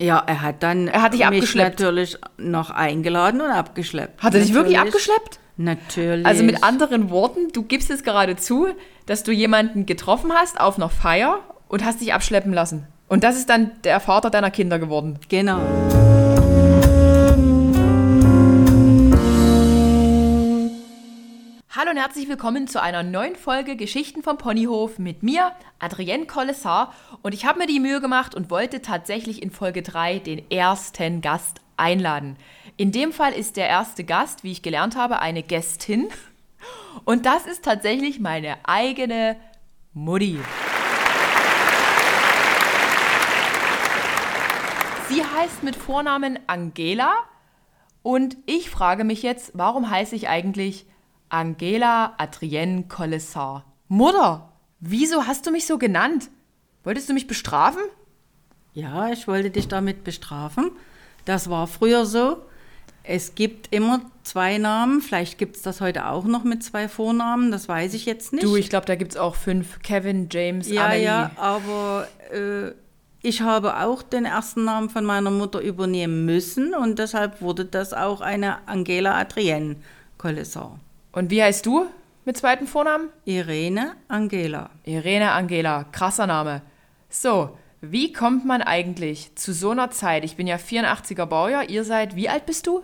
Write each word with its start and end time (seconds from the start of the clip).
Ja, 0.00 0.22
er 0.26 0.42
hat 0.42 0.62
dann 0.62 0.86
Er 0.88 1.02
hat 1.02 1.12
dich 1.12 1.20
mich 1.20 1.26
abgeschleppt. 1.28 1.80
natürlich 1.80 2.16
noch 2.36 2.70
eingeladen 2.70 3.40
und 3.40 3.50
abgeschleppt. 3.50 4.22
Hat 4.22 4.34
er 4.34 4.40
dich 4.40 4.54
wirklich 4.54 4.78
abgeschleppt? 4.78 5.40
Natürlich. 5.56 6.24
Also 6.24 6.44
mit 6.44 6.62
anderen 6.62 7.10
Worten, 7.10 7.48
du 7.52 7.62
gibst 7.64 7.90
es 7.90 8.04
gerade 8.04 8.36
zu, 8.36 8.68
dass 9.06 9.24
du 9.24 9.32
jemanden 9.32 9.86
getroffen 9.86 10.32
hast 10.32 10.60
auf 10.60 10.76
einer 10.76 10.88
Feier 10.88 11.40
und 11.66 11.84
hast 11.84 12.00
dich 12.00 12.14
abschleppen 12.14 12.52
lassen. 12.52 12.86
Und 13.08 13.24
das 13.24 13.36
ist 13.36 13.48
dann 13.50 13.72
der 13.82 13.98
Vater 13.98 14.30
deiner 14.30 14.50
Kinder 14.52 14.78
geworden. 14.78 15.18
Genau. 15.28 15.58
Hallo 21.80 21.92
und 21.92 21.96
herzlich 21.96 22.28
willkommen 22.28 22.66
zu 22.66 22.82
einer 22.82 23.04
neuen 23.04 23.36
Folge 23.36 23.76
Geschichten 23.76 24.24
vom 24.24 24.36
Ponyhof 24.36 24.98
mit 24.98 25.22
mir, 25.22 25.52
Adrienne 25.78 26.26
Collessar. 26.26 26.92
Und 27.22 27.34
ich 27.34 27.46
habe 27.46 27.60
mir 27.60 27.68
die 27.68 27.78
Mühe 27.78 28.00
gemacht 28.00 28.34
und 28.34 28.50
wollte 28.50 28.82
tatsächlich 28.82 29.40
in 29.40 29.52
Folge 29.52 29.82
3 29.82 30.18
den 30.18 30.50
ersten 30.50 31.20
Gast 31.20 31.60
einladen. 31.76 32.36
In 32.76 32.90
dem 32.90 33.12
Fall 33.12 33.32
ist 33.32 33.56
der 33.56 33.68
erste 33.68 34.02
Gast, 34.02 34.42
wie 34.42 34.50
ich 34.50 34.62
gelernt 34.62 34.96
habe, 34.96 35.20
eine 35.20 35.44
Gästin. 35.44 36.08
Und 37.04 37.26
das 37.26 37.46
ist 37.46 37.64
tatsächlich 37.64 38.18
meine 38.18 38.56
eigene 38.64 39.36
Mutti. 39.92 40.40
Sie 45.08 45.22
heißt 45.24 45.62
mit 45.62 45.76
Vornamen 45.76 46.40
Angela 46.48 47.12
und 48.02 48.36
ich 48.46 48.68
frage 48.68 49.04
mich 49.04 49.22
jetzt, 49.22 49.52
warum 49.54 49.88
heiße 49.88 50.16
ich 50.16 50.28
eigentlich 50.28 50.80
Angela 50.80 50.97
Adrienne 51.30 52.84
Collessar? 52.88 53.64
Mutter, 53.88 54.52
wieso 54.80 55.26
hast 55.26 55.46
du 55.46 55.50
mich 55.50 55.66
so 55.66 55.78
genannt? 55.78 56.30
Wolltest 56.84 57.08
du 57.08 57.14
mich 57.14 57.26
bestrafen? 57.26 57.82
Ja, 58.72 59.10
ich 59.10 59.26
wollte 59.26 59.50
dich 59.50 59.68
damit 59.68 60.04
bestrafen. 60.04 60.70
Das 61.24 61.50
war 61.50 61.66
früher 61.66 62.06
so. 62.06 62.42
Es 63.02 63.34
gibt 63.34 63.72
immer 63.72 64.02
zwei 64.22 64.58
Namen. 64.58 65.00
Vielleicht 65.00 65.38
gibt 65.38 65.56
es 65.56 65.62
das 65.62 65.80
heute 65.80 66.06
auch 66.06 66.24
noch 66.24 66.44
mit 66.44 66.62
zwei 66.62 66.88
Vornamen. 66.88 67.50
Das 67.50 67.68
weiß 67.68 67.94
ich 67.94 68.06
jetzt 68.06 68.32
nicht. 68.32 68.44
Du, 68.44 68.56
ich 68.56 68.68
glaube, 68.68 68.86
da 68.86 68.94
gibt 68.94 69.12
es 69.12 69.16
auch 69.16 69.34
fünf. 69.34 69.80
Kevin, 69.82 70.28
James, 70.30 70.68
ja, 70.68 70.86
Amelie. 70.86 71.04
ja, 71.04 71.30
aber 71.36 72.06
äh, 72.30 72.72
ich 73.22 73.40
habe 73.40 73.80
auch 73.80 74.02
den 74.02 74.26
ersten 74.26 74.64
Namen 74.64 74.90
von 74.90 75.04
meiner 75.04 75.30
Mutter 75.30 75.60
übernehmen 75.60 76.24
müssen 76.24 76.74
und 76.74 76.98
deshalb 76.98 77.40
wurde 77.40 77.64
das 77.64 77.92
auch 77.92 78.20
eine 78.20 78.68
Angela 78.68 79.18
Adrienne 79.18 79.76
Collessar. 80.18 80.78
Und 81.12 81.30
wie 81.30 81.42
heißt 81.42 81.64
du 81.64 81.86
mit 82.24 82.36
zweiten 82.36 82.66
Vornamen? 82.66 83.08
Irene 83.24 83.92
Angela. 84.08 84.70
Irene 84.84 85.32
Angela, 85.32 85.84
krasser 85.84 86.26
Name. 86.26 86.62
So, 87.08 87.56
wie 87.80 88.12
kommt 88.12 88.44
man 88.44 88.60
eigentlich 88.60 89.34
zu 89.36 89.52
so 89.52 89.70
einer 89.70 89.90
Zeit? 89.90 90.24
Ich 90.24 90.36
bin 90.36 90.46
ja 90.46 90.56
84er 90.56 91.26
Baujahr, 91.26 91.68
ihr 91.68 91.84
seid, 91.84 92.16
wie 92.16 92.28
alt 92.28 92.44
bist 92.44 92.66
du? 92.66 92.82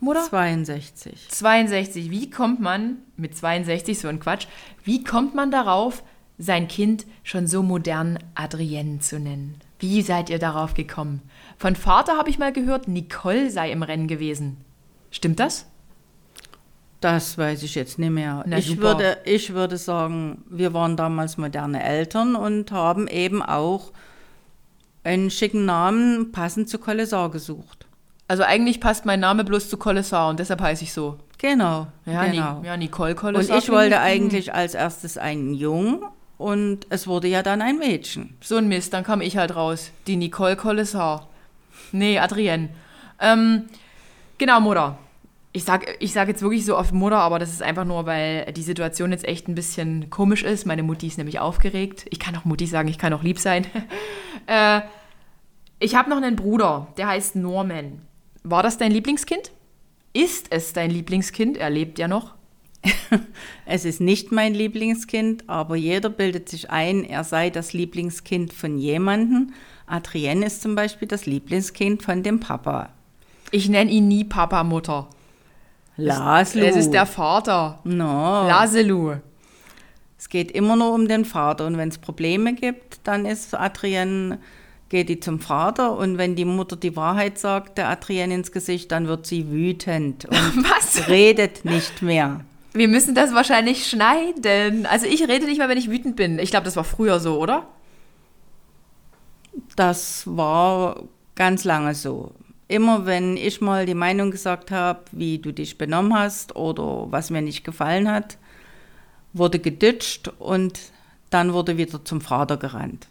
Mutter? 0.00 0.22
62. 0.24 1.28
62. 1.30 2.10
Wie 2.10 2.28
kommt 2.28 2.60
man, 2.60 2.98
mit 3.16 3.36
62, 3.36 3.98
so 3.98 4.08
ein 4.08 4.20
Quatsch, 4.20 4.46
wie 4.84 5.04
kommt 5.04 5.34
man 5.34 5.50
darauf, 5.50 6.02
sein 6.38 6.68
Kind 6.68 7.06
schon 7.22 7.46
so 7.46 7.62
modern 7.62 8.18
Adrienne 8.34 8.98
zu 8.98 9.18
nennen? 9.18 9.58
Wie 9.78 10.02
seid 10.02 10.30
ihr 10.30 10.38
darauf 10.38 10.74
gekommen? 10.74 11.22
Von 11.56 11.76
Vater 11.76 12.16
habe 12.16 12.28
ich 12.28 12.38
mal 12.38 12.52
gehört, 12.52 12.88
Nicole 12.88 13.50
sei 13.50 13.70
im 13.70 13.82
Rennen 13.82 14.08
gewesen. 14.08 14.58
Stimmt 15.10 15.40
das? 15.40 15.66
Das 17.00 17.36
weiß 17.36 17.62
ich 17.62 17.74
jetzt 17.74 17.98
nicht 17.98 18.10
mehr. 18.10 18.42
Na, 18.46 18.58
ich, 18.58 18.66
super. 18.68 18.82
würde, 18.82 19.18
ich 19.24 19.52
würde 19.52 19.76
sagen, 19.76 20.42
wir 20.48 20.72
waren 20.72 20.96
damals 20.96 21.36
moderne 21.36 21.82
Eltern 21.82 22.34
und 22.34 22.72
haben 22.72 23.06
eben 23.06 23.42
auch 23.42 23.92
einen 25.04 25.30
schicken 25.30 25.66
Namen 25.66 26.32
passend 26.32 26.68
zu 26.68 26.78
Collessar 26.78 27.30
gesucht. 27.30 27.86
Also 28.28 28.42
eigentlich 28.42 28.80
passt 28.80 29.04
mein 29.06 29.20
Name 29.20 29.44
bloß 29.44 29.68
zu 29.68 29.76
Collessar 29.76 30.30
und 30.30 30.40
deshalb 30.40 30.60
heiße 30.60 30.82
ich 30.84 30.92
so. 30.92 31.18
Genau, 31.38 31.86
Ja, 32.06 32.24
genau. 32.24 32.60
Ni 32.60 32.66
ja 32.66 32.76
Nicole 32.76 33.10
und 33.10 33.16
Collessar. 33.16 33.58
ich 33.58 33.70
wollte 33.70 34.00
eigentlich 34.00 34.54
als 34.54 34.74
erstes 34.74 35.18
einen 35.18 35.54
Jungen 35.54 36.00
und 36.38 36.86
es 36.88 37.06
wurde 37.06 37.28
ja 37.28 37.42
dann 37.42 37.62
ein 37.62 37.78
Mädchen. 37.78 38.36
So 38.40 38.56
ein 38.56 38.68
Mist, 38.68 38.92
dann 38.94 39.04
kam 39.04 39.20
ich 39.20 39.36
halt 39.36 39.54
raus. 39.54 39.90
Die 40.06 40.16
Nicole 40.16 40.56
Collessar. 40.56 41.28
Nee, 41.92 42.18
Adrienne. 42.18 42.70
Ähm, 43.20 43.66
genau, 44.38 44.60
Mutter. 44.60 44.98
Ich 45.56 45.64
sag, 45.64 45.96
ich 46.00 46.12
sag 46.12 46.28
jetzt 46.28 46.42
wirklich 46.42 46.66
so 46.66 46.76
oft 46.76 46.92
Mutter, 46.92 47.16
aber 47.16 47.38
das 47.38 47.50
ist 47.50 47.62
einfach 47.62 47.86
nur, 47.86 48.04
weil 48.04 48.52
die 48.52 48.62
Situation 48.62 49.10
jetzt 49.10 49.26
echt 49.26 49.48
ein 49.48 49.54
bisschen 49.54 50.10
komisch 50.10 50.42
ist. 50.42 50.66
Meine 50.66 50.82
Mutti 50.82 51.06
ist 51.06 51.16
nämlich 51.16 51.38
aufgeregt. 51.38 52.04
Ich 52.10 52.18
kann 52.18 52.36
auch 52.36 52.44
Mutti 52.44 52.66
sagen, 52.66 52.88
ich 52.88 52.98
kann 52.98 53.14
auch 53.14 53.22
lieb 53.22 53.38
sein. 53.38 53.66
äh, 54.46 54.82
ich 55.78 55.94
habe 55.94 56.10
noch 56.10 56.18
einen 56.18 56.36
Bruder, 56.36 56.88
der 56.98 57.08
heißt 57.08 57.36
Norman. 57.36 58.02
War 58.42 58.62
das 58.62 58.76
dein 58.76 58.92
Lieblingskind? 58.92 59.50
Ist 60.12 60.48
es 60.50 60.74
dein 60.74 60.90
Lieblingskind? 60.90 61.56
Er 61.56 61.70
lebt 61.70 61.98
ja 61.98 62.06
noch. 62.06 62.34
Es 63.64 63.86
ist 63.86 64.02
nicht 64.02 64.32
mein 64.32 64.52
Lieblingskind, 64.52 65.48
aber 65.48 65.76
jeder 65.76 66.10
bildet 66.10 66.50
sich 66.50 66.70
ein, 66.70 67.02
er 67.02 67.24
sei 67.24 67.48
das 67.48 67.72
Lieblingskind 67.72 68.52
von 68.52 68.76
jemandem. 68.76 69.54
Adrienne 69.86 70.44
ist 70.44 70.60
zum 70.60 70.74
Beispiel 70.74 71.08
das 71.08 71.24
Lieblingskind 71.24 72.02
von 72.02 72.22
dem 72.22 72.40
Papa. 72.40 72.90
Ich 73.52 73.70
nenne 73.70 73.90
ihn 73.90 74.06
nie 74.06 74.24
Papa, 74.24 74.62
Mutter. 74.62 75.08
Laszlo. 75.96 76.62
Es 76.62 76.76
ist 76.76 76.90
der 76.90 77.06
Vater. 77.06 77.80
No. 77.84 78.46
Laselu. 78.46 79.16
Es 80.18 80.28
geht 80.28 80.50
immer 80.50 80.76
nur 80.76 80.92
um 80.92 81.08
den 81.08 81.24
Vater. 81.24 81.66
Und 81.66 81.76
wenn 81.76 81.88
es 81.88 81.98
Probleme 81.98 82.54
gibt, 82.54 83.00
dann 83.04 83.26
ist 83.26 83.54
Adrienne, 83.54 84.38
geht 84.88 85.08
die 85.08 85.20
zum 85.20 85.40
Vater. 85.40 85.96
Und 85.96 86.18
wenn 86.18 86.36
die 86.36 86.44
Mutter 86.44 86.76
die 86.76 86.96
Wahrheit 86.96 87.38
sagt, 87.38 87.78
der 87.78 87.88
Adrienne 87.88 88.34
ins 88.34 88.52
Gesicht, 88.52 88.92
dann 88.92 89.08
wird 89.08 89.26
sie 89.26 89.50
wütend 89.50 90.24
und 90.30 90.64
Was? 90.70 91.08
redet 91.08 91.64
nicht 91.64 92.02
mehr. 92.02 92.40
Wir 92.72 92.88
müssen 92.88 93.14
das 93.14 93.34
wahrscheinlich 93.34 93.86
schneiden. 93.86 94.84
Also 94.86 95.06
ich 95.06 95.22
rede 95.26 95.46
nicht 95.46 95.58
mehr, 95.58 95.68
wenn 95.68 95.78
ich 95.78 95.90
wütend 95.90 96.16
bin. 96.16 96.38
Ich 96.38 96.50
glaube, 96.50 96.64
das 96.64 96.76
war 96.76 96.84
früher 96.84 97.20
so, 97.20 97.40
oder? 97.40 97.66
Das 99.76 100.24
war 100.26 101.02
ganz 101.34 101.64
lange 101.64 101.94
so. 101.94 102.32
Immer 102.68 103.06
wenn 103.06 103.36
ich 103.36 103.60
mal 103.60 103.86
die 103.86 103.94
Meinung 103.94 104.30
gesagt 104.30 104.70
habe, 104.70 105.00
wie 105.12 105.38
du 105.38 105.52
dich 105.52 105.78
benommen 105.78 106.14
hast 106.14 106.56
oder 106.56 107.06
was 107.10 107.30
mir 107.30 107.42
nicht 107.42 107.64
gefallen 107.64 108.10
hat, 108.10 108.38
wurde 109.32 109.58
geditscht 109.58 110.28
und 110.38 110.80
dann 111.30 111.52
wurde 111.52 111.76
wieder 111.76 112.04
zum 112.04 112.20
Vater 112.20 112.56
gerannt. 112.56 113.06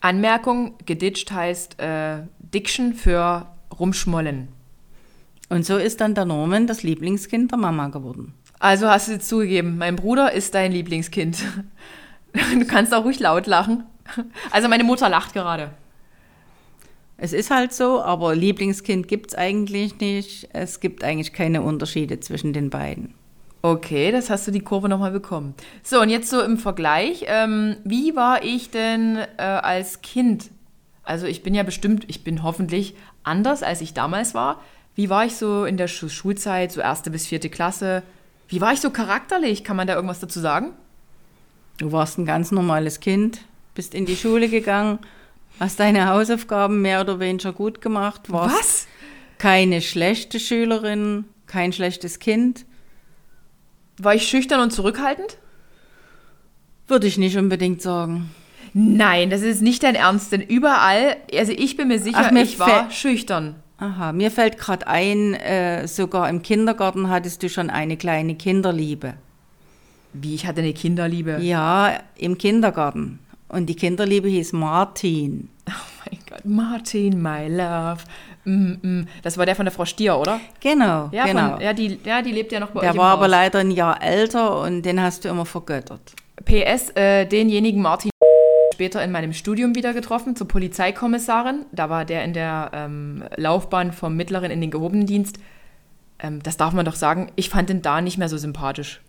Anmerkung, 0.00 0.74
geditscht 0.86 1.30
heißt 1.30 1.80
äh, 1.80 2.22
Diction 2.38 2.94
für 2.94 3.46
rumschmollen. 3.78 4.48
Und 5.48 5.64
so 5.64 5.76
ist 5.76 6.00
dann 6.00 6.14
der 6.14 6.24
Norman 6.24 6.66
das 6.66 6.82
Lieblingskind 6.82 7.50
der 7.50 7.58
Mama 7.58 7.88
geworden. 7.88 8.34
Also 8.58 8.88
hast 8.88 9.08
du 9.08 9.12
jetzt 9.12 9.28
zugegeben, 9.28 9.78
mein 9.78 9.96
Bruder 9.96 10.32
ist 10.32 10.54
dein 10.54 10.72
Lieblingskind. 10.72 11.38
Du 12.34 12.66
kannst 12.66 12.92
auch 12.92 13.04
ruhig 13.04 13.18
laut 13.18 13.46
lachen. 13.46 13.84
Also 14.50 14.68
meine 14.68 14.84
Mutter 14.84 15.08
lacht 15.08 15.32
gerade. 15.32 15.70
Es 17.20 17.32
ist 17.32 17.50
halt 17.50 17.72
so, 17.72 18.00
aber 18.00 18.36
Lieblingskind 18.36 19.08
gibt 19.08 19.32
es 19.32 19.34
eigentlich 19.34 19.98
nicht. 19.98 20.48
Es 20.52 20.78
gibt 20.78 21.02
eigentlich 21.02 21.32
keine 21.32 21.62
Unterschiede 21.62 22.20
zwischen 22.20 22.52
den 22.52 22.70
beiden. 22.70 23.12
Okay, 23.60 24.12
das 24.12 24.30
hast 24.30 24.46
du 24.46 24.52
die 24.52 24.60
Kurve 24.60 24.88
nochmal 24.88 25.10
bekommen. 25.10 25.54
So, 25.82 26.00
und 26.00 26.10
jetzt 26.10 26.30
so 26.30 26.40
im 26.40 26.58
Vergleich, 26.58 27.24
ähm, 27.26 27.76
wie 27.82 28.14
war 28.14 28.44
ich 28.44 28.70
denn 28.70 29.16
äh, 29.36 29.42
als 29.42 30.00
Kind? 30.00 30.50
Also 31.02 31.26
ich 31.26 31.42
bin 31.42 31.56
ja 31.56 31.64
bestimmt, 31.64 32.04
ich 32.06 32.22
bin 32.22 32.44
hoffentlich 32.44 32.94
anders, 33.24 33.64
als 33.64 33.80
ich 33.80 33.94
damals 33.94 34.32
war. 34.34 34.60
Wie 34.94 35.10
war 35.10 35.24
ich 35.26 35.34
so 35.34 35.64
in 35.64 35.76
der 35.76 35.88
Schu 35.88 36.08
Schulzeit, 36.08 36.70
so 36.70 36.80
erste 36.80 37.10
bis 37.10 37.26
vierte 37.26 37.50
Klasse? 37.50 38.04
Wie 38.46 38.60
war 38.60 38.72
ich 38.72 38.80
so 38.80 38.90
charakterlich? 38.90 39.64
Kann 39.64 39.76
man 39.76 39.88
da 39.88 39.94
irgendwas 39.96 40.20
dazu 40.20 40.38
sagen? 40.38 40.70
Du 41.78 41.90
warst 41.90 42.18
ein 42.18 42.26
ganz 42.26 42.52
normales 42.52 43.00
Kind, 43.00 43.40
bist 43.74 43.92
in 43.92 44.06
die 44.06 44.16
Schule 44.16 44.48
gegangen, 44.48 45.00
hast 45.58 45.80
deine 45.80 46.08
Hausaufgaben 46.08 46.82
mehr 46.82 47.00
oder 47.00 47.20
weniger 47.20 47.52
gut 47.52 47.80
gemacht, 47.80 48.30
warst 48.30 48.88
keine 49.38 49.80
schlechte 49.80 50.40
Schülerin, 50.40 51.24
kein 51.46 51.72
schlechtes 51.72 52.18
Kind. 52.18 52.66
War 53.98 54.14
ich 54.14 54.28
schüchtern 54.28 54.60
und 54.60 54.72
zurückhaltend? 54.72 55.38
Würde 56.86 57.06
ich 57.06 57.18
nicht 57.18 57.36
unbedingt 57.36 57.82
sagen. 57.82 58.30
Nein, 58.74 59.30
das 59.30 59.42
ist 59.42 59.62
nicht 59.62 59.82
dein 59.82 59.94
Ernst, 59.94 60.32
denn 60.32 60.40
überall, 60.40 61.16
also 61.34 61.52
ich 61.52 61.76
bin 61.76 61.88
mir 61.88 61.98
sicher, 61.98 62.26
Ach, 62.26 62.30
mir 62.30 62.42
ich 62.42 62.58
war 62.58 62.90
schüchtern. 62.90 63.56
Aha, 63.78 64.12
mir 64.12 64.30
fällt 64.30 64.58
gerade 64.58 64.86
ein, 64.86 65.34
äh, 65.34 65.86
sogar 65.86 66.28
im 66.28 66.42
Kindergarten 66.42 67.08
hattest 67.08 67.42
du 67.42 67.48
schon 67.48 67.70
eine 67.70 67.96
kleine 67.96 68.34
Kinderliebe. 68.34 69.14
Wie, 70.12 70.34
ich 70.34 70.46
hatte 70.46 70.60
eine 70.60 70.72
Kinderliebe. 70.72 71.38
Ja, 71.40 72.00
im 72.16 72.38
Kindergarten. 72.38 73.20
Und 73.48 73.66
die 73.66 73.76
Kinderliebe 73.76 74.28
hieß 74.28 74.52
Martin. 74.52 75.48
Oh 75.68 75.72
mein 76.10 76.18
Gott, 76.28 76.44
Martin, 76.44 77.22
my 77.22 77.48
love. 77.48 78.02
Mm, 78.44 78.72
mm. 78.82 79.08
Das 79.22 79.38
war 79.38 79.46
der 79.46 79.56
von 79.56 79.64
der 79.64 79.72
Frau 79.72 79.84
Stier, 79.84 80.16
oder? 80.18 80.40
Genau, 80.60 81.08
Ja, 81.12 81.24
genau. 81.26 81.52
Von, 81.52 81.60
ja, 81.60 81.72
die, 81.72 81.98
ja, 82.04 82.22
die 82.22 82.32
lebt 82.32 82.52
ja 82.52 82.60
noch 82.60 82.70
bei 82.70 82.80
Der 82.80 82.90
euch 82.90 82.94
im 82.94 83.00
war 83.00 83.12
aber 83.12 83.24
Haus. 83.24 83.30
leider 83.30 83.58
ein 83.60 83.70
Jahr 83.70 84.02
älter 84.02 84.60
und 84.60 84.82
den 84.82 85.00
hast 85.02 85.24
du 85.24 85.28
immer 85.28 85.46
vergöttert. 85.46 86.14
PS, 86.44 86.90
äh, 86.94 87.26
denjenigen 87.26 87.82
Martin 87.82 88.10
später 88.74 89.02
in 89.02 89.10
meinem 89.10 89.32
Studium 89.32 89.74
wieder 89.74 89.92
getroffen, 89.92 90.36
zur 90.36 90.46
Polizeikommissarin. 90.48 91.64
Da 91.72 91.90
war 91.90 92.04
der 92.04 92.24
in 92.24 92.32
der 92.32 92.70
ähm, 92.72 93.24
Laufbahn 93.36 93.92
vom 93.92 94.14
Mittleren 94.16 94.50
in 94.50 94.60
den 94.60 94.70
gehobenen 94.70 95.06
Dienst. 95.06 95.38
Ähm, 96.18 96.42
das 96.42 96.56
darf 96.56 96.72
man 96.74 96.84
doch 96.84 96.94
sagen, 96.96 97.30
ich 97.36 97.48
fand 97.50 97.70
ihn 97.70 97.82
da 97.82 98.00
nicht 98.00 98.18
mehr 98.18 98.28
so 98.28 98.36
sympathisch. 98.36 99.00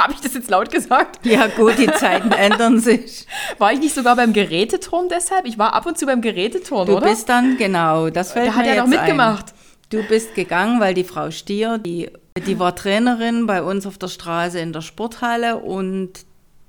Habe 0.00 0.14
ich 0.14 0.20
das 0.20 0.32
jetzt 0.32 0.48
laut 0.48 0.70
gesagt? 0.70 1.26
Ja, 1.26 1.46
gut, 1.48 1.76
die 1.78 1.86
Zeiten 1.92 2.32
ändern 2.46 2.80
sich. 2.80 3.26
War 3.58 3.72
ich 3.72 3.80
nicht 3.80 3.94
sogar 3.94 4.16
beim 4.16 4.32
Geräteturm 4.32 5.08
deshalb? 5.10 5.44
Ich 5.46 5.58
war 5.58 5.74
ab 5.74 5.84
und 5.84 5.98
zu 5.98 6.06
beim 6.06 6.22
Geräteturm, 6.22 6.86
Du 6.86 6.96
oder? 6.96 7.06
bist 7.08 7.28
dann, 7.28 7.58
genau, 7.58 8.08
das 8.08 8.32
fällt 8.32 8.48
da 8.48 8.54
hat 8.54 8.64
mir 8.64 8.72
er 8.72 8.82
doch 8.82 8.86
mitgemacht. 8.88 9.48
Ein. 9.48 9.54
Du 9.90 10.02
bist 10.04 10.34
gegangen, 10.34 10.80
weil 10.80 10.94
die 10.94 11.04
Frau 11.04 11.30
Stier, 11.30 11.76
die, 11.76 12.08
die 12.46 12.58
war 12.58 12.74
Trainerin 12.74 13.46
bei 13.46 13.62
uns 13.62 13.86
auf 13.86 13.98
der 13.98 14.08
Straße 14.08 14.58
in 14.58 14.72
der 14.72 14.80
Sporthalle 14.80 15.56
und 15.56 16.12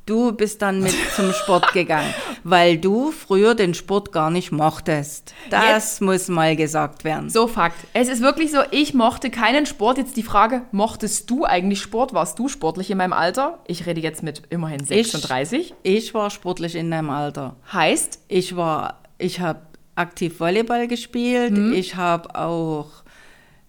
du 0.07 0.33
bist 0.33 0.61
dann 0.61 0.81
mit 0.81 0.95
zum 1.15 1.31
Sport 1.31 1.71
gegangen, 1.73 2.13
weil 2.43 2.77
du 2.77 3.11
früher 3.11 3.55
den 3.55 3.73
Sport 3.73 4.11
gar 4.11 4.29
nicht 4.31 4.51
mochtest. 4.51 5.33
Das 5.49 5.65
Jetzt- 5.65 6.01
muss 6.01 6.27
mal 6.27 6.55
gesagt 6.55 7.03
werden. 7.03 7.29
So, 7.29 7.47
Fakt. 7.47 7.75
Es 7.93 8.07
ist 8.09 8.21
wirklich 8.21 8.51
so, 8.51 8.59
ich 8.71 8.93
mochte 8.93 9.29
keinen 9.29 9.65
Sport. 9.65 9.97
Jetzt 9.97 10.17
die 10.17 10.23
Frage, 10.23 10.63
mochtest 10.71 11.29
du 11.29 11.45
eigentlich 11.45 11.81
Sport? 11.81 12.13
Warst 12.13 12.37
du 12.39 12.47
sportlich 12.47 12.89
in 12.91 12.97
meinem 12.97 13.13
Alter? 13.13 13.59
Ich 13.67 13.85
rede 13.85 14.01
jetzt 14.01 14.23
mit 14.23 14.43
immerhin 14.49 14.83
36. 14.83 15.73
Ich 15.83 16.13
war 16.13 16.29
sportlich 16.29 16.75
in 16.75 16.89
deinem 16.91 17.09
Alter. 17.09 17.55
Heißt, 17.71 18.19
Ich 18.27 18.55
war, 18.55 19.01
ich 19.17 19.39
habe 19.39 19.59
aktiv 19.95 20.39
Volleyball 20.39 20.87
gespielt. 20.87 21.51
Mhm. 21.51 21.73
Ich 21.73 21.95
habe 21.95 22.33
auch 22.35 22.87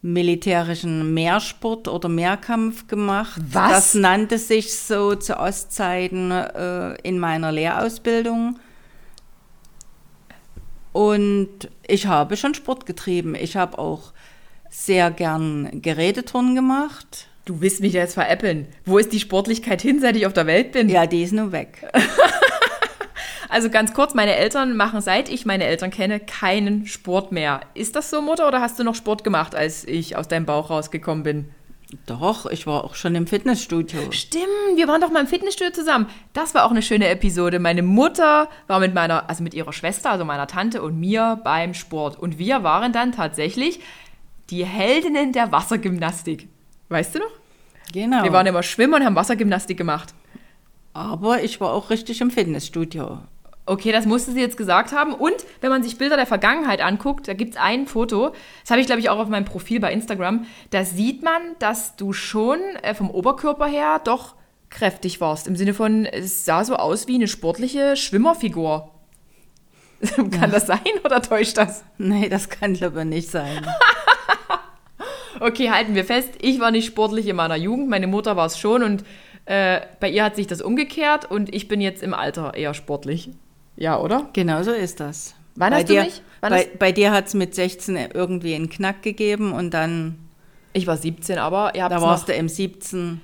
militärischen 0.02 1.14
Mehrsport 1.14 1.86
oder 1.86 2.08
Mehrkampf 2.08 2.88
gemacht. 2.88 3.40
Was? 3.50 3.70
Das 3.70 3.94
nannte 3.94 4.36
sich 4.38 4.76
so 4.76 5.14
zu 5.14 5.38
Ostzeiten 5.38 6.32
äh, 6.32 6.94
in 7.02 7.18
meiner 7.20 7.52
Lehrausbildung. 7.52 8.58
Und 10.92 11.70
ich 11.86 12.06
habe 12.06 12.36
schon 12.36 12.54
Sport 12.54 12.84
getrieben. 12.84 13.34
Ich 13.34 13.56
habe 13.56 13.78
auch 13.78 14.12
sehr 14.68 15.10
gern 15.10 15.80
Geräteturnen 15.80 16.54
gemacht. 16.54 17.28
du 17.44 17.60
willst 17.60 17.80
mich 17.80 17.92
jetzt 17.92 18.14
veräppeln. 18.14 18.66
Wo 18.84 18.98
ist 18.98 19.12
die 19.12 19.20
Sportlichkeit 19.20 19.82
hin, 19.82 20.00
seit 20.00 20.16
ich 20.16 20.26
auf 20.26 20.32
der 20.32 20.46
Welt 20.46 20.72
bin? 20.72 20.88
Ja, 20.88 21.06
die 21.06 21.22
ist 21.22 21.32
nun 21.32 21.52
weg. 21.52 21.88
Also 23.52 23.68
ganz 23.68 23.92
kurz, 23.92 24.14
meine 24.14 24.34
Eltern 24.34 24.78
machen, 24.78 25.02
seit 25.02 25.28
ich 25.28 25.44
meine 25.44 25.64
Eltern 25.64 25.90
kenne, 25.90 26.20
keinen 26.20 26.86
Sport 26.86 27.32
mehr. 27.32 27.60
Ist 27.74 27.96
das 27.96 28.08
so, 28.08 28.22
Mutter, 28.22 28.48
oder 28.48 28.62
hast 28.62 28.78
du 28.78 28.82
noch 28.82 28.94
Sport 28.94 29.24
gemacht, 29.24 29.54
als 29.54 29.84
ich 29.84 30.16
aus 30.16 30.26
deinem 30.26 30.46
Bauch 30.46 30.70
rausgekommen 30.70 31.22
bin? 31.22 31.50
Doch, 32.06 32.46
ich 32.46 32.66
war 32.66 32.82
auch 32.82 32.94
schon 32.94 33.14
im 33.14 33.26
Fitnessstudio. 33.26 34.10
Stimmt, 34.10 34.46
wir 34.76 34.88
waren 34.88 35.02
doch 35.02 35.10
mal 35.10 35.20
im 35.20 35.26
Fitnessstudio 35.26 35.70
zusammen. 35.70 36.06
Das 36.32 36.54
war 36.54 36.64
auch 36.64 36.70
eine 36.70 36.80
schöne 36.80 37.08
Episode. 37.08 37.58
Meine 37.58 37.82
Mutter 37.82 38.48
war 38.68 38.80
mit 38.80 38.94
meiner, 38.94 39.28
also 39.28 39.42
mit 39.42 39.52
ihrer 39.52 39.74
Schwester, 39.74 40.12
also 40.12 40.24
meiner 40.24 40.46
Tante 40.46 40.80
und 40.80 40.98
mir 40.98 41.38
beim 41.44 41.74
Sport. 41.74 42.18
Und 42.18 42.38
wir 42.38 42.62
waren 42.62 42.94
dann 42.94 43.12
tatsächlich 43.12 43.80
die 44.48 44.64
Heldinnen 44.64 45.34
der 45.34 45.52
Wassergymnastik. 45.52 46.48
Weißt 46.88 47.16
du 47.16 47.18
noch? 47.18 47.32
Genau. 47.92 48.24
Wir 48.24 48.32
waren 48.32 48.46
immer 48.46 48.62
schwimmen 48.62 48.94
und 48.94 49.04
haben 49.04 49.14
Wassergymnastik 49.16 49.76
gemacht. 49.76 50.14
Aber 50.94 51.42
ich 51.42 51.60
war 51.60 51.74
auch 51.74 51.90
richtig 51.90 52.22
im 52.22 52.30
Fitnessstudio. 52.30 53.18
Okay, 53.64 53.92
das 53.92 54.06
musste 54.06 54.32
sie 54.32 54.40
jetzt 54.40 54.56
gesagt 54.56 54.92
haben. 54.92 55.14
Und 55.14 55.36
wenn 55.60 55.70
man 55.70 55.82
sich 55.82 55.96
Bilder 55.96 56.16
der 56.16 56.26
Vergangenheit 56.26 56.80
anguckt, 56.80 57.28
da 57.28 57.34
gibt 57.34 57.52
es 57.52 57.60
ein 57.60 57.86
Foto, 57.86 58.32
das 58.62 58.70
habe 58.70 58.80
ich, 58.80 58.86
glaube 58.86 59.00
ich, 59.00 59.08
auch 59.08 59.18
auf 59.18 59.28
meinem 59.28 59.44
Profil 59.44 59.78
bei 59.78 59.92
Instagram, 59.92 60.46
da 60.70 60.84
sieht 60.84 61.22
man, 61.22 61.40
dass 61.60 61.94
du 61.96 62.12
schon 62.12 62.58
äh, 62.82 62.94
vom 62.94 63.10
Oberkörper 63.10 63.66
her 63.66 64.00
doch 64.02 64.34
kräftig 64.68 65.20
warst. 65.20 65.46
Im 65.46 65.54
Sinne 65.54 65.74
von, 65.74 66.06
es 66.06 66.44
sah 66.44 66.64
so 66.64 66.76
aus 66.76 67.06
wie 67.06 67.14
eine 67.14 67.28
sportliche 67.28 67.96
Schwimmerfigur. 67.96 68.90
Kann 70.16 70.50
das 70.50 70.66
sein 70.66 70.80
oder 71.04 71.22
täuscht 71.22 71.56
das? 71.56 71.84
Nee, 71.98 72.28
das 72.28 72.48
kann 72.48 72.74
glaube 72.74 73.00
ich 73.00 73.06
nicht 73.06 73.30
sein. 73.30 73.64
Okay, 75.40 75.70
halten 75.70 75.96
wir 75.96 76.04
fest, 76.04 76.34
ich 76.40 76.60
war 76.60 76.70
nicht 76.70 76.86
sportlich 76.86 77.26
in 77.26 77.34
meiner 77.34 77.56
Jugend, 77.56 77.88
meine 77.88 78.06
Mutter 78.06 78.36
war 78.36 78.46
es 78.46 78.58
schon 78.58 78.84
und 78.84 79.02
äh, 79.44 79.80
bei 79.98 80.08
ihr 80.08 80.22
hat 80.22 80.36
sich 80.36 80.46
das 80.46 80.62
umgekehrt 80.62 81.28
und 81.28 81.52
ich 81.52 81.66
bin 81.66 81.80
jetzt 81.80 82.02
im 82.02 82.14
Alter 82.14 82.54
eher 82.54 82.74
sportlich. 82.74 83.30
Ja, 83.82 83.98
oder? 83.98 84.28
genau 84.32 84.62
so 84.62 84.70
ist 84.70 85.00
das. 85.00 85.34
Wann 85.56 85.70
bei 85.70 85.78
hast 85.78 85.88
du 85.88 85.94
dir, 85.94 86.04
mich? 86.04 86.22
Wann 86.40 86.50
bei, 86.50 86.70
bei 86.78 86.92
dir 86.92 87.10
hat 87.10 87.26
es 87.26 87.34
mit 87.34 87.52
16 87.52 87.96
irgendwie 88.14 88.54
einen 88.54 88.70
Knack 88.70 89.02
gegeben 89.02 89.52
und 89.52 89.74
dann, 89.74 90.18
Ich 90.72 90.86
war 90.86 90.96
17, 90.96 91.36
aber 91.38 91.74
ihr 91.74 91.82
habt 91.82 91.90
da 91.90 91.98
noch 91.98 92.06
warst 92.06 92.28
du 92.28 92.32
im 92.32 92.48
17. 92.48 93.20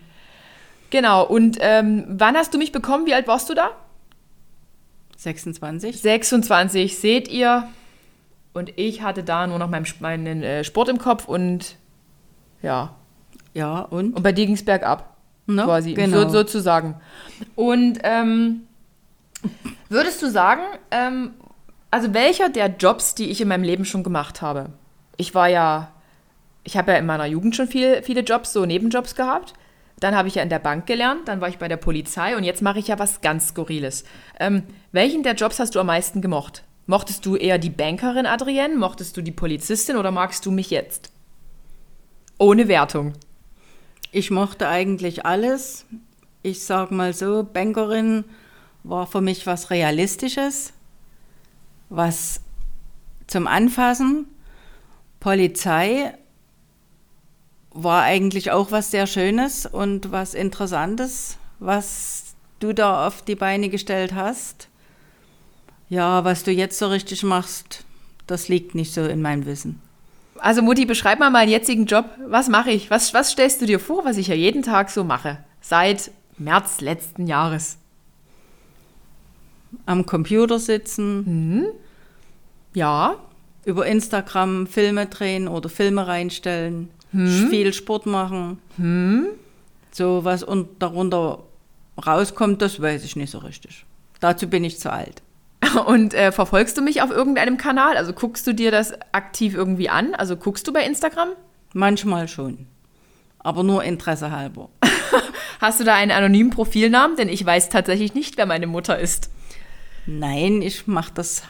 Genau, 0.91 1.25
und 1.25 1.59
ähm, 1.61 2.07
wann 2.09 2.37
hast 2.37 2.55
du 2.55 2.59
mich 2.59 2.73
bekommen? 2.73 3.07
Wie 3.07 3.15
alt 3.15 3.29
warst 3.29 3.49
du 3.49 3.55
da? 3.55 3.71
26? 5.17 6.01
26, 6.01 6.99
seht 6.99 7.29
ihr. 7.29 7.69
Und 8.53 8.73
ich 8.77 9.03
hatte 9.03 9.23
da 9.23 9.47
nur 9.47 9.61
noch 9.61 9.71
meinen, 9.71 9.87
meinen 10.01 10.43
äh, 10.43 10.65
Sport 10.65 10.89
im 10.89 10.99
Kopf 10.99 11.29
und 11.29 11.77
ja. 12.63 12.97
Ja, 13.55 13.83
und? 13.83 14.17
Und 14.17 14.25
bei 14.25 14.33
dir 14.33 14.47
ging 14.47 14.57
es 14.57 14.65
bergab. 14.65 15.19
No, 15.47 15.67
quasi, 15.67 15.95
genau. 15.95 16.23
so, 16.23 16.31
sozusagen. 16.31 16.97
Und 17.55 18.01
ähm, 18.03 18.63
würdest 19.89 20.23
du 20.23 20.31
sagen, 20.31 20.63
ähm, 20.91 21.35
also 21.91 22.13
welcher 22.15 22.49
der 22.49 22.69
Jobs, 22.79 23.15
die 23.15 23.31
ich 23.31 23.41
in 23.41 23.49
meinem 23.49 23.65
Leben 23.65 23.85
schon 23.85 24.03
gemacht 24.03 24.43
habe? 24.43 24.71
Ich 25.17 25.35
war 25.35 25.49
ja, 25.49 25.93
ich 26.65 26.77
habe 26.77 26.93
ja 26.93 26.99
in 26.99 27.07
meiner 27.07 27.27
Jugend 27.27 27.57
schon 27.57 27.69
viel, 27.69 28.03
viele 28.03 28.21
Jobs, 28.21 28.53
so 28.53 28.65
Nebenjobs 28.67 29.15
gehabt. 29.15 29.55
Dann 30.01 30.15
habe 30.15 30.29
ich 30.29 30.37
ja 30.37 30.43
in 30.43 30.49
der 30.49 30.61
Bank 30.61 30.87
gelernt, 30.87 31.27
dann 31.27 31.41
war 31.41 31.49
ich 31.49 31.59
bei 31.59 31.67
der 31.67 31.77
Polizei 31.77 32.37
und 32.37 32.45
jetzt 32.45 32.63
mache 32.63 32.79
ich 32.79 32.89
ja 32.89 32.99
was 32.99 33.21
ganz 33.21 33.49
Skurriles. 33.49 34.05
Ähm, 34.39 34.63
welchen 34.93 35.25
der 35.25 35.35
Jobs 35.35 35.59
hast 35.59 35.75
du 35.75 35.81
am 35.81 35.87
meisten 35.87 36.23
gemocht? 36.23 36.63
Mochtest 36.87 37.27
du 37.27 37.37
eher 37.37 37.59
die 37.59 37.71
Bankerin, 37.71 38.25
Adrienne? 38.25 38.77
Mochtest 38.77 39.17
du 39.17 39.23
die 39.23 39.33
Polizistin 39.33 39.97
oder 39.97 40.11
magst 40.11 40.47
du 40.47 40.51
mich 40.51 40.71
jetzt? 40.71 41.13
Ohne 42.39 42.69
Wertung. 42.69 43.15
Ich 44.13 44.31
mochte 44.31 44.69
eigentlich 44.69 45.27
alles. 45.27 45.85
Ich 46.43 46.65
sag 46.65 46.91
mal 46.93 47.13
so, 47.13 47.43
Bankerin 47.45 48.25
war 48.85 49.07
für 49.07 49.21
mich 49.21 49.47
was 49.47 49.71
Realistisches, 49.71 50.73
was 51.89 52.41
zum 53.27 53.47
Anfassen. 53.47 54.27
Polizei 55.21 56.15
war 57.71 58.03
eigentlich 58.03 58.51
auch 58.51 58.73
was 58.73 58.91
sehr 58.91 59.07
Schönes 59.07 59.67
und 59.67 60.11
was 60.11 60.35
Interessantes, 60.35 61.37
was 61.59 62.35
du 62.61 62.73
da 62.73 63.07
auf 63.07 63.23
die 63.23 63.37
Beine 63.37 63.69
gestellt 63.69 64.15
hast. 64.15 64.69
Ja, 65.89 66.25
was 66.25 66.43
du 66.43 66.51
jetzt 66.51 66.79
so 66.79 66.89
richtig 66.89 67.23
machst, 67.23 67.85
das 68.27 68.49
liegt 68.49 68.75
nicht 68.75 68.93
so 68.93 69.05
in 69.05 69.23
meinem 69.23 69.47
Wissen. 69.47 69.81
Also 70.39 70.63
Mutti, 70.63 70.85
beschreib 70.85 71.19
mal 71.19 71.31
meinen 71.31 71.51
jetzigen 71.51 71.87
Job. 71.87 72.07
Was 72.27 72.49
mache 72.49 72.71
ich? 72.71 72.91
Was, 72.91 73.15
was 73.15 73.31
stellst 73.33 73.61
du 73.61 73.67
dir 73.67 73.81
vor, 73.81 74.05
was 74.05 74.19
ich 74.19 74.29
ja 74.29 74.35
jeden 74.35 74.63
Tag 74.63 74.91
so 74.91 75.03
mache? 75.03 75.39
Seit 75.61 76.11
März 76.37 76.81
letzten 76.81 77.27
Jahres. 77.27 77.79
Am 79.87 80.07
Computer 80.07 80.59
sitzen, 80.59 81.67
Ja. 82.75 83.17
über 83.65 83.87
Instagram 83.87 84.67
Filme 84.67 85.07
drehen 85.07 85.49
oder 85.49 85.69
Filme 85.69 86.07
reinstellen, 86.07 86.91
viel 87.13 87.73
Sport 87.73 88.07
machen. 88.07 88.59
So 89.91 90.25
was 90.25 90.43
und 90.43 90.69
darunter 90.83 91.41
rauskommt, 92.07 92.63
das 92.63 92.81
weiß 92.81 93.05
ich 93.05 93.17
nicht 93.17 93.31
so 93.31 93.39
richtig. 93.39 93.85
Dazu 94.21 94.47
bin 94.49 94.65
ich 94.65 94.79
zu 94.79 94.93
alt. 94.93 95.23
Und 95.87 96.15
äh, 96.15 96.31
verfolgst 96.33 96.77
du 96.79 96.83
mich 96.83 97.03
auf 97.03 97.11
irgendeinem 97.11 97.57
Kanal? 97.57 97.97
Also 97.97 98.13
guckst 98.13 98.47
du 98.47 98.53
dir 98.55 98.71
das 98.71 98.93
aktiv 99.13 99.55
irgendwie 99.55 99.89
an? 99.89 100.15
Also 100.15 100.37
guckst 100.37 100.67
du 100.69 100.73
bei 100.73 100.85
Instagram? 100.85 101.31
Manchmal 101.75 102.29
schon. 102.29 102.67
Aber 103.41 103.63
nur 103.65 103.83
Interesse 103.85 104.31
halber. 104.31 104.69
Hast 105.61 105.81
du 105.81 105.85
da 105.85 105.95
einen 105.95 106.13
anonymen 106.13 106.51
Profilnamen? 106.51 107.17
Denn 107.17 107.29
ich 107.29 107.45
weiß 107.45 107.69
tatsächlich 107.71 108.15
nicht, 108.15 108.37
wer 108.37 108.47
meine 108.47 108.67
Mutter 108.69 108.99
ist. 108.99 109.31
Nein, 110.11 110.63
ich 110.63 110.87
mache 110.87 111.13
das 111.15 111.43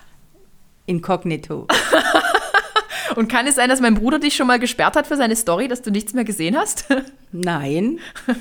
inkognito. 0.86 1.66
Und 3.16 3.28
kann 3.28 3.46
es 3.46 3.54
sein, 3.54 3.68
dass 3.68 3.80
mein 3.80 3.94
Bruder 3.94 4.18
dich 4.18 4.36
schon 4.36 4.46
mal 4.46 4.58
gesperrt 4.58 4.96
hat 4.96 5.06
für 5.06 5.16
seine 5.16 5.36
Story, 5.36 5.68
dass 5.68 5.82
du 5.82 5.90
nichts 5.90 6.12
mehr 6.12 6.24
gesehen 6.24 6.56
hast? 6.56 6.86
Nein, 7.32 8.00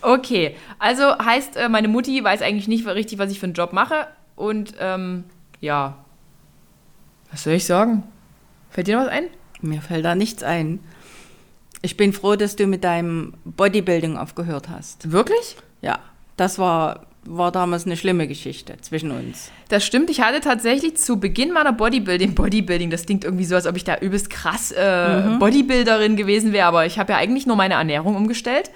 Okay, 0.00 0.56
also 0.78 1.18
heißt, 1.18 1.56
äh, 1.56 1.68
meine 1.68 1.88
Mutti 1.88 2.22
weiß 2.22 2.40
eigentlich 2.40 2.68
nicht 2.68 2.86
richtig, 2.86 3.18
was 3.18 3.30
ich 3.30 3.38
für 3.38 3.46
einen 3.46 3.54
Job 3.54 3.72
mache. 3.72 4.06
Und 4.36 4.74
ähm, 4.78 5.24
ja, 5.60 5.98
was 7.30 7.42
soll 7.42 7.54
ich 7.54 7.66
sagen? 7.66 8.04
Fällt 8.70 8.86
dir 8.86 8.96
noch 8.96 9.04
was 9.04 9.12
ein? 9.12 9.24
mir 9.60 9.82
fällt 9.82 10.04
da 10.04 10.14
nichts 10.14 10.42
ein. 10.44 10.78
Ich 11.82 11.96
bin 11.96 12.12
froh, 12.12 12.36
dass 12.36 12.54
du 12.56 12.66
mit 12.66 12.84
deinem 12.84 13.34
Bodybuilding 13.44 14.16
aufgehört 14.16 14.68
hast. 14.68 15.10
Wirklich? 15.10 15.56
Ja, 15.82 15.98
das 16.36 16.58
war, 16.58 17.07
war 17.28 17.52
damals 17.52 17.84
eine 17.86 17.96
schlimme 17.96 18.26
Geschichte 18.26 18.76
zwischen 18.80 19.10
uns. 19.10 19.50
Das 19.68 19.84
stimmt. 19.84 20.08
Ich 20.10 20.20
hatte 20.20 20.40
tatsächlich 20.40 20.96
zu 20.96 21.20
Beginn 21.20 21.52
meiner 21.52 21.72
Bodybuilding, 21.72 22.34
Bodybuilding, 22.34 22.90
das 22.90 23.06
klingt 23.06 23.24
irgendwie 23.24 23.44
so, 23.44 23.54
als 23.54 23.66
ob 23.66 23.76
ich 23.76 23.84
da 23.84 23.98
übelst 23.98 24.30
krass 24.30 24.72
äh, 24.72 25.36
Bodybuilderin 25.38 26.16
gewesen 26.16 26.52
wäre, 26.52 26.66
aber 26.66 26.86
ich 26.86 26.98
habe 26.98 27.12
ja 27.12 27.18
eigentlich 27.18 27.46
nur 27.46 27.56
meine 27.56 27.74
Ernährung 27.74 28.16
umgestellt. 28.16 28.70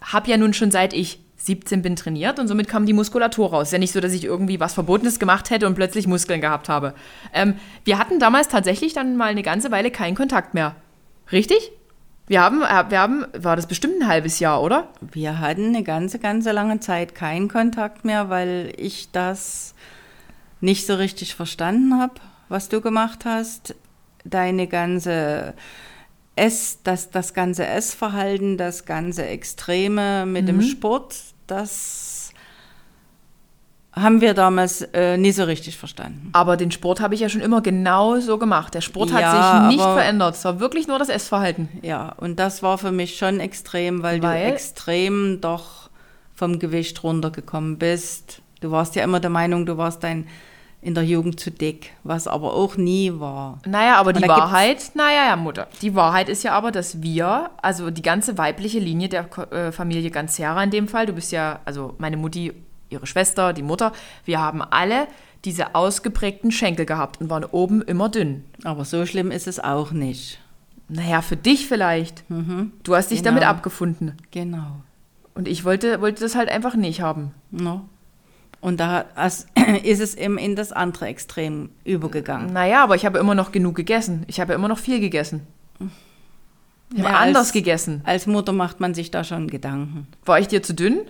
Habe 0.00 0.30
ja 0.30 0.36
nun 0.36 0.54
schon 0.54 0.70
seit 0.70 0.94
ich 0.94 1.20
17 1.36 1.82
bin 1.82 1.96
trainiert 1.96 2.38
und 2.38 2.48
somit 2.48 2.68
kam 2.68 2.86
die 2.86 2.92
Muskulatur 2.92 3.50
raus. 3.50 3.68
Ist 3.68 3.72
ja 3.72 3.78
nicht 3.78 3.92
so, 3.92 4.00
dass 4.00 4.12
ich 4.12 4.24
irgendwie 4.24 4.60
was 4.60 4.74
Verbotenes 4.74 5.18
gemacht 5.18 5.50
hätte 5.50 5.66
und 5.66 5.74
plötzlich 5.74 6.06
Muskeln 6.06 6.40
gehabt 6.40 6.68
habe. 6.68 6.94
Ähm, 7.32 7.54
wir 7.84 7.98
hatten 7.98 8.18
damals 8.18 8.48
tatsächlich 8.48 8.92
dann 8.92 9.16
mal 9.16 9.30
eine 9.30 9.42
ganze 9.42 9.70
Weile 9.70 9.90
keinen 9.90 10.14
Kontakt 10.14 10.54
mehr. 10.54 10.76
Richtig? 11.32 11.72
Wir 12.30 12.42
haben, 12.42 12.62
äh, 12.62 12.84
wir 12.90 13.00
haben, 13.00 13.26
war 13.36 13.56
das 13.56 13.66
bestimmt 13.66 14.00
ein 14.00 14.06
halbes 14.06 14.38
Jahr, 14.38 14.62
oder? 14.62 14.86
Wir 15.00 15.40
hatten 15.40 15.66
eine 15.66 15.82
ganze, 15.82 16.20
ganze 16.20 16.52
lange 16.52 16.78
Zeit 16.78 17.16
keinen 17.16 17.48
Kontakt 17.48 18.04
mehr, 18.04 18.30
weil 18.30 18.72
ich 18.76 19.10
das 19.10 19.74
nicht 20.60 20.86
so 20.86 20.94
richtig 20.94 21.34
verstanden 21.34 21.98
habe, 21.98 22.14
was 22.48 22.68
du 22.68 22.80
gemacht 22.80 23.24
hast. 23.24 23.74
Deine 24.24 24.68
ganze 24.68 25.54
Ess, 26.36 26.78
das, 26.84 27.10
das 27.10 27.34
ganze 27.34 27.66
Essverhalten, 27.66 28.56
das 28.56 28.84
ganze 28.84 29.26
Extreme 29.26 30.24
mit 30.24 30.46
dem 30.46 30.62
Sport, 30.62 31.16
das 31.48 32.09
haben 33.92 34.20
wir 34.20 34.34
damals 34.34 34.82
äh, 34.82 35.16
nie 35.16 35.32
so 35.32 35.44
richtig 35.44 35.76
verstanden. 35.76 36.30
Aber 36.32 36.56
den 36.56 36.70
Sport 36.70 37.00
habe 37.00 37.14
ich 37.14 37.20
ja 37.20 37.28
schon 37.28 37.40
immer 37.40 37.60
genau 37.60 38.18
so 38.20 38.38
gemacht. 38.38 38.74
Der 38.74 38.80
Sport 38.82 39.12
hat 39.12 39.20
Ja, 39.20 39.62
sich 39.62 39.76
nicht 39.76 39.82
verändert. 39.82 40.36
Es 40.36 40.44
war 40.44 40.60
wirklich 40.60 40.86
nur 40.86 40.98
das 40.98 41.08
Essverhalten. 41.08 41.68
Ja, 41.82 42.12
und 42.16 42.38
das 42.38 42.62
war 42.62 42.78
für 42.78 42.92
mich 42.92 43.16
schon 43.16 43.40
extrem, 43.40 44.02
weil, 44.02 44.22
Weil? 44.22 44.46
du 44.46 44.52
extrem 44.52 45.40
doch 45.40 45.90
vom 46.34 46.58
Gewicht 46.58 47.02
runtergekommen 47.02 47.78
bist. 47.78 48.42
Du 48.60 48.70
warst 48.70 48.94
ja 48.94 49.02
immer 49.02 49.20
der 49.20 49.30
Meinung, 49.30 49.66
du 49.66 49.76
warst 49.76 50.04
dein, 50.04 50.26
in 50.82 50.94
der 50.94 51.04
Jugend 51.04 51.40
zu 51.40 51.50
dick, 51.50 51.92
was 52.04 52.28
aber 52.28 52.54
auch 52.54 52.76
nie 52.76 53.12
war. 53.18 53.58
Naja, 53.66 53.96
aber 53.96 54.12
die 54.12 54.26
Wahrheit, 54.26 54.92
naja, 54.94 55.26
ja, 55.26 55.36
Mutter. 55.36 55.66
Die 55.82 55.94
Wahrheit 55.94 56.28
ist 56.28 56.42
ja 56.44 56.52
aber, 56.52 56.70
dass 56.70 57.02
wir, 57.02 57.50
also 57.60 57.90
die 57.90 58.02
ganze 58.02 58.38
weibliche 58.38 58.78
Linie 58.78 59.08
der 59.08 59.52
äh, 59.52 59.72
Familie 59.72 60.10
Ganzera 60.10 60.62
in 60.62 60.70
dem 60.70 60.88
Fall, 60.88 61.06
du 61.06 61.12
bist 61.12 61.32
ja, 61.32 61.60
also 61.64 61.94
meine 61.98 62.16
Mutti, 62.16 62.54
ihre 62.90 63.06
Schwester, 63.06 63.52
die 63.52 63.62
Mutter, 63.62 63.92
wir 64.24 64.40
haben 64.40 64.60
alle 64.62 65.06
diese 65.44 65.74
ausgeprägten 65.74 66.50
Schenkel 66.52 66.84
gehabt 66.86 67.20
und 67.20 67.30
waren 67.30 67.44
oben 67.44 67.80
immer 67.82 68.08
dünn. 68.08 68.44
Aber 68.64 68.84
so 68.84 69.06
schlimm 69.06 69.30
ist 69.30 69.46
es 69.46 69.58
auch 69.58 69.90
nicht. 69.92 70.38
Naja, 70.88 71.22
für 71.22 71.36
dich 71.36 71.66
vielleicht. 71.68 72.24
Du 72.28 72.94
hast 72.96 73.10
dich 73.10 73.20
Genau. 73.20 73.30
damit 73.30 73.44
abgefunden. 73.44 74.16
Genau. 74.32 74.80
Und 75.34 75.46
ich 75.48 75.64
wollte, 75.64 76.00
wollte 76.00 76.20
das 76.22 76.34
halt 76.34 76.50
einfach 76.50 76.74
nicht 76.74 77.00
haben. 77.00 77.32
No. 77.50 77.88
Und 78.60 78.80
da 78.80 79.04
ist 79.84 80.00
es 80.00 80.14
eben 80.16 80.36
in 80.36 80.56
das 80.56 80.72
andere 80.72 81.06
Extrem 81.06 81.70
übergegangen. 81.84 82.52
Naja, 82.52 82.82
aber 82.84 82.96
ich 82.96 83.06
habe 83.06 83.18
immer 83.18 83.34
noch 83.34 83.52
genug 83.52 83.76
gegessen. 83.76 84.24
Ich 84.26 84.40
habe 84.40 84.52
immer 84.52 84.68
noch 84.68 84.78
viel 84.78 85.00
gegessen. 85.00 85.46
Ich 86.92 86.98
habe 86.98 87.08
Ja, 87.12 87.18
als- 87.20 87.28
anders 87.28 87.52
gegessen. 87.52 88.02
Als 88.04 88.26
Mutter 88.26 88.52
macht 88.52 88.80
man 88.80 88.92
sich 88.92 89.10
da 89.10 89.22
schon 89.24 89.46
Gedanken. 89.48 90.08
War 90.24 90.40
ich 90.40 90.48
dir 90.48 90.62
zu 90.62 90.74
dünn? 90.74 91.00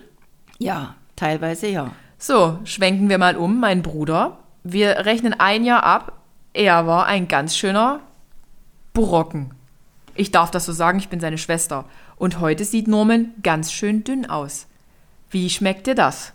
Ja, 0.59 0.95
teilweise 1.21 1.67
ja. 1.67 1.91
So, 2.17 2.57
schwenken 2.63 3.07
wir 3.07 3.19
mal 3.19 3.37
um. 3.37 3.59
Mein 3.59 3.83
Bruder. 3.83 4.39
Wir 4.63 5.05
rechnen 5.05 5.39
ein 5.39 5.63
Jahr 5.63 5.83
ab. 5.83 6.19
Er 6.53 6.87
war 6.87 7.05
ein 7.05 7.27
ganz 7.27 7.55
schöner 7.55 7.99
Brocken. 8.93 9.53
Ich 10.15 10.31
darf 10.31 10.49
das 10.49 10.65
so 10.65 10.73
sagen, 10.73 10.97
ich 10.97 11.09
bin 11.09 11.19
seine 11.19 11.37
Schwester. 11.37 11.85
Und 12.15 12.39
heute 12.39 12.65
sieht 12.65 12.87
Norman 12.87 13.33
ganz 13.43 13.71
schön 13.71 14.03
dünn 14.03 14.25
aus. 14.25 14.67
Wie 15.29 15.49
schmeckt 15.49 15.87
dir 15.87 15.95
das? 15.95 16.33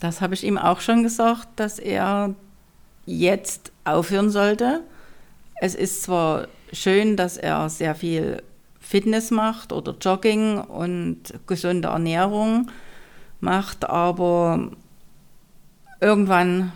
Das 0.00 0.20
habe 0.20 0.34
ich 0.34 0.44
ihm 0.44 0.58
auch 0.58 0.80
schon 0.80 1.04
gesagt, 1.04 1.48
dass 1.56 1.78
er 1.78 2.34
jetzt 3.06 3.70
aufhören 3.84 4.30
sollte. 4.30 4.82
Es 5.60 5.76
ist 5.76 6.02
zwar 6.02 6.48
schön, 6.72 7.16
dass 7.16 7.36
er 7.36 7.68
sehr 7.70 7.94
viel 7.94 8.42
Fitness 8.80 9.30
macht 9.30 9.72
oder 9.72 9.94
Jogging 10.00 10.58
und 10.58 11.34
gesunde 11.46 11.88
Ernährung 11.88 12.68
macht, 13.44 13.88
aber 13.88 14.70
irgendwann 16.00 16.72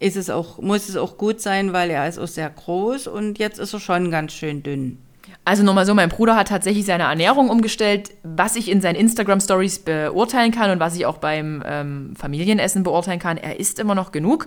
ist 0.00 0.16
es 0.16 0.28
auch, 0.28 0.58
muss 0.58 0.88
es 0.88 0.96
auch 0.96 1.16
gut 1.16 1.40
sein, 1.40 1.72
weil 1.72 1.90
er 1.90 2.08
ist 2.08 2.18
auch 2.18 2.28
sehr 2.28 2.50
groß 2.50 3.06
und 3.06 3.38
jetzt 3.38 3.58
ist 3.58 3.72
er 3.72 3.80
schon 3.80 4.10
ganz 4.10 4.32
schön 4.32 4.62
dünn. 4.62 4.98
Also 5.46 5.62
nochmal 5.62 5.84
so, 5.86 5.94
mein 5.94 6.08
Bruder 6.08 6.36
hat 6.36 6.48
tatsächlich 6.48 6.86
seine 6.86 7.04
Ernährung 7.04 7.50
umgestellt, 7.50 8.12
was 8.22 8.56
ich 8.56 8.70
in 8.70 8.80
seinen 8.80 8.96
Instagram-Stories 8.96 9.80
beurteilen 9.80 10.52
kann 10.52 10.70
und 10.70 10.80
was 10.80 10.96
ich 10.96 11.06
auch 11.06 11.18
beim 11.18 11.62
ähm, 11.66 12.14
Familienessen 12.16 12.82
beurteilen 12.82 13.18
kann. 13.18 13.36
Er 13.36 13.60
isst 13.60 13.78
immer 13.78 13.94
noch 13.94 14.10
genug, 14.10 14.46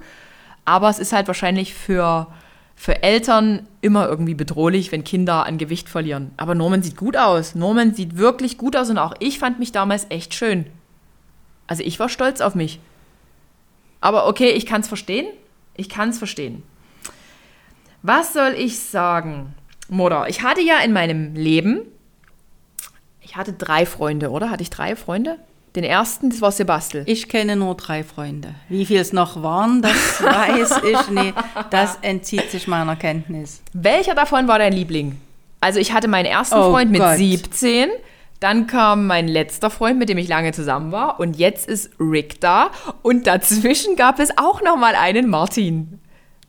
aber 0.65 0.89
es 0.89 0.99
ist 0.99 1.13
halt 1.13 1.27
wahrscheinlich 1.27 1.73
für, 1.73 2.27
für 2.75 3.03
Eltern 3.03 3.67
immer 3.81 4.07
irgendwie 4.07 4.33
bedrohlich, 4.33 4.91
wenn 4.91 5.03
Kinder 5.03 5.45
an 5.45 5.57
Gewicht 5.57 5.87
verlieren. 5.87 6.31
Aber 6.37 6.55
Norman 6.55 6.81
sieht 6.81 6.97
gut 6.97 7.15
aus. 7.15 7.53
Norman 7.53 7.93
sieht 7.93 8.17
wirklich 8.17 8.57
gut 8.57 8.75
aus 8.75 8.89
und 8.89 8.97
auch 8.97 9.13
ich 9.19 9.39
fand 9.39 9.59
mich 9.59 9.71
damals 9.71 10.07
echt 10.09 10.33
schön. 10.33 10.65
Also 11.67 11.83
ich 11.83 11.99
war 11.99 12.09
stolz 12.09 12.41
auf 12.41 12.55
mich. 12.55 12.79
Aber 14.01 14.27
okay, 14.27 14.49
ich 14.51 14.65
kann 14.65 14.81
es 14.81 14.87
verstehen. 14.87 15.27
Ich 15.75 15.89
kann 15.89 16.09
es 16.09 16.17
verstehen. 16.17 16.63
Was 18.01 18.33
soll 18.33 18.53
ich 18.57 18.79
sagen? 18.79 19.53
Mutter, 19.89 20.27
ich 20.27 20.43
hatte 20.43 20.61
ja 20.61 20.79
in 20.79 20.93
meinem 20.93 21.35
Leben, 21.35 21.81
ich 23.21 23.35
hatte 23.35 23.53
drei 23.53 23.85
Freunde, 23.85 24.29
oder? 24.31 24.49
Hatte 24.49 24.63
ich 24.63 24.69
drei 24.69 24.95
Freunde? 24.95 25.37
Den 25.75 25.83
ersten, 25.83 26.29
das 26.29 26.41
war 26.41 26.51
Sebastel. 26.51 27.03
Ich 27.05 27.29
kenne 27.29 27.55
nur 27.55 27.75
drei 27.75 28.03
Freunde. 28.03 28.55
Wie 28.69 28.85
viel 28.85 28.99
es 28.99 29.13
noch 29.13 29.43
waren, 29.43 29.81
das 29.81 30.23
weiß 30.23 30.81
ich 30.83 31.09
nicht. 31.09 31.33
Das 31.69 31.97
entzieht 32.01 32.49
sich 32.49 32.67
meiner 32.67 32.95
Kenntnis. 32.95 33.61
Welcher 33.73 34.15
davon 34.15 34.47
war 34.47 34.57
dein 34.57 34.73
Liebling? 34.73 35.19
Also 35.59 35.79
ich 35.79 35.91
hatte 35.91 36.07
meinen 36.07 36.25
ersten 36.25 36.55
Oh 36.55 36.71
Freund 36.71 36.91
mit 36.91 37.01
Gott. 37.01 37.17
17, 37.17 37.89
dann 38.39 38.67
kam 38.67 39.07
mein 39.07 39.27
letzter 39.27 39.69
Freund, 39.69 39.97
mit 39.97 40.09
dem 40.09 40.17
ich 40.17 40.27
lange 40.27 40.51
zusammen 40.51 40.91
war 40.91 41.19
und 41.19 41.37
jetzt 41.37 41.67
ist 41.67 41.91
Rick 41.99 42.39
da 42.41 42.69
und 43.01 43.25
dazwischen 43.27 43.95
gab 43.95 44.19
es 44.19 44.37
auch 44.37 44.61
noch 44.61 44.77
mal 44.77 44.93
einen 44.95 45.27
Martin. 45.29 45.99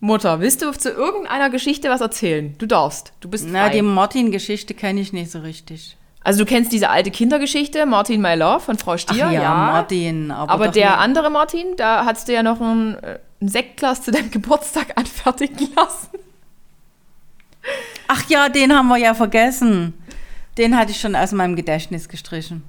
Mutter, 0.01 0.39
willst 0.41 0.63
du 0.63 0.71
zu 0.73 0.91
irgendeiner 0.91 1.51
Geschichte 1.51 1.91
was 1.91 2.01
erzählen? 2.01 2.55
Du 2.59 2.67
darfst, 2.67 3.13
du 3.21 3.29
bist 3.29 3.47
Na, 3.51 3.65
frei. 3.65 3.71
die 3.73 3.83
Martin-Geschichte 3.83 4.75
kenne 4.75 5.01
ich 5.01 5.13
nicht 5.13 5.31
so 5.33 5.41
richtig. 5.41 5.97
also 6.23 6.41
du 6.41 6.47
kennst 6.47 6.71
diese 6.73 6.89
alte 6.91 7.11
Kindergeschichte, 7.11 7.85
Martin 7.85 8.21
My 8.21 8.35
Love 8.37 8.61
von 8.61 8.79
Frau 8.79 8.97
Stier, 8.97 9.27
Ach 9.27 9.33
ja, 9.33 9.43
ja. 9.43 9.55
Martin. 9.55 10.31
Aber, 10.31 10.53
Aber 10.53 10.69
der 10.69 10.91
nicht- 10.91 10.99
andere 10.99 11.31
Martin, 11.31 11.75
da 11.77 12.05
hast 12.05 12.29
du 12.29 12.33
ja 12.33 12.45
noch 12.45 12.61
ein, 12.61 12.95
äh, 13.03 13.19
ein 13.41 13.49
Sektglas 13.49 14.03
zu 14.03 14.13
deinem 14.13 14.31
Geburtstag 14.31 14.93
anfertigen 14.97 15.69
lassen. 15.75 16.09
Ach 18.07 18.23
ja, 18.29 18.49
den 18.49 18.73
haben 18.75 18.89
wir 18.89 18.97
ja 18.99 19.15
vergessen. 19.15 19.95
Den 20.59 20.77
hatte 20.77 20.91
ich 20.91 21.01
schon 21.01 21.15
aus 21.17 21.33
meinem 21.33 21.57
Gedächtnis 21.57 22.09
gestrichen. 22.09 22.63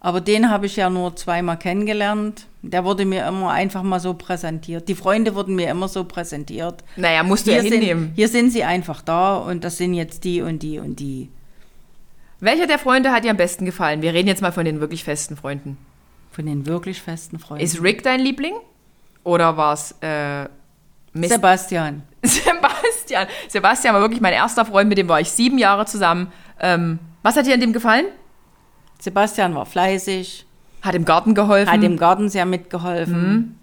Aber 0.00 0.20
den 0.20 0.48
habe 0.48 0.66
ich 0.66 0.76
ja 0.76 0.90
nur 0.90 1.16
zweimal 1.16 1.58
kennengelernt. 1.58 2.46
Der 2.62 2.84
wurde 2.84 3.04
mir 3.04 3.26
immer 3.26 3.50
einfach 3.50 3.82
mal 3.82 3.98
so 4.00 4.14
präsentiert. 4.14 4.88
Die 4.88 4.94
Freunde 4.94 5.34
wurden 5.34 5.56
mir 5.56 5.68
immer 5.70 5.88
so 5.88 6.04
präsentiert. 6.04 6.84
Naja, 6.96 7.22
musst 7.24 7.46
du 7.46 7.52
ja 7.54 7.60
Hier 7.60 7.72
hinnehmen. 7.72 8.04
sind, 8.04 8.14
hier 8.14 8.28
sind 8.28 8.50
sie 8.52 8.62
einfach 8.64 9.02
da 9.02 9.36
und 9.36 9.64
das 9.64 9.76
sind 9.76 9.94
jetzt 9.94 10.22
die 10.24 10.40
und 10.40 10.62
die 10.62 10.78
und 10.78 11.00
die. 11.00 11.30
Welcher 12.40 12.68
der 12.68 12.78
Freunde 12.78 13.10
hat 13.10 13.24
dir 13.24 13.32
am 13.32 13.36
besten 13.36 13.64
gefallen? 13.64 14.00
Wir 14.00 14.14
reden 14.14 14.28
jetzt 14.28 14.40
mal 14.42 14.52
von 14.52 14.64
den 14.64 14.78
wirklich 14.80 15.02
festen 15.02 15.36
Freunden. 15.36 15.76
Von 16.30 16.46
den 16.46 16.66
wirklich 16.66 17.02
festen 17.02 17.40
Freunden. 17.40 17.64
Ist 17.64 17.82
Rick 17.82 18.04
dein 18.04 18.20
Liebling? 18.20 18.54
Oder 19.24 19.56
war 19.56 19.72
es 19.72 19.96
äh, 20.00 20.44
Mist- 21.12 21.32
Sebastian. 21.34 22.02
Sebastian? 23.08 23.26
Sebastian 23.48 23.94
war 23.94 24.00
wirklich 24.02 24.20
mein 24.20 24.32
erster 24.32 24.64
Freund, 24.64 24.88
mit 24.88 24.98
dem 24.98 25.08
war 25.08 25.20
ich 25.20 25.30
sieben 25.30 25.58
Jahre 25.58 25.86
zusammen. 25.86 26.30
Ähm, 26.60 26.98
was 27.22 27.36
hat 27.36 27.46
dir 27.46 27.54
an 27.54 27.60
dem 27.60 27.72
gefallen? 27.72 28.06
Sebastian 29.00 29.54
war 29.54 29.66
fleißig, 29.66 30.44
Hat 30.82 30.94
im 30.94 31.04
Garten 31.04 31.34
geholfen. 31.34 31.70
hat 31.72 31.82
im 31.82 31.96
Garten 31.96 32.28
sehr 32.28 32.46
mitgeholfen. 32.46 33.58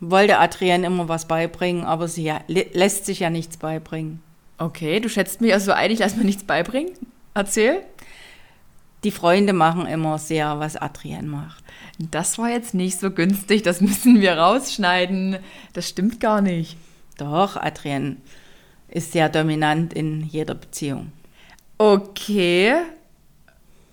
Wollte 0.00 0.38
Adrienne 0.38 0.86
immer 0.86 1.08
was 1.08 1.26
beibringen, 1.26 1.84
aber 1.84 2.06
sie 2.08 2.22
ja, 2.24 2.40
lä- 2.48 2.68
lässt 2.72 3.04
sich 3.06 3.20
ja 3.20 3.30
nichts 3.30 3.56
beibringen. 3.56 4.22
okay, 4.58 5.00
du 5.00 5.08
schätzt 5.08 5.40
mich 5.40 5.52
also 5.52 5.72
ein, 5.72 5.90
ich 5.90 5.98
lass 5.98 6.16
mir 6.16 6.24
nichts 6.24 6.44
beibringen. 6.44 6.92
Erzähl. 7.34 7.82
Die 9.04 9.10
Freunde 9.12 9.52
machen 9.52 9.86
immer 9.86 10.18
sehr, 10.18 10.58
was 10.58 10.76
Adrienne 10.76 11.28
macht. 11.28 11.62
Das 12.00 12.36
war 12.38 12.48
jetzt 12.48 12.74
nicht 12.74 12.98
so 12.98 13.10
günstig, 13.12 13.62
das 13.62 13.80
müssen 13.80 14.20
wir 14.20 14.36
rausschneiden. 14.38 15.38
Das 15.72 15.88
stimmt 15.88 16.18
gar 16.20 16.40
nicht. 16.40 16.76
Doch, 17.18 17.56
Adrienne 17.56 18.16
ist 18.88 19.12
sehr 19.12 19.28
dominant 19.28 19.92
in 19.92 20.24
jeder 20.24 20.54
Beziehung. 20.54 21.12
Okay. 21.76 22.74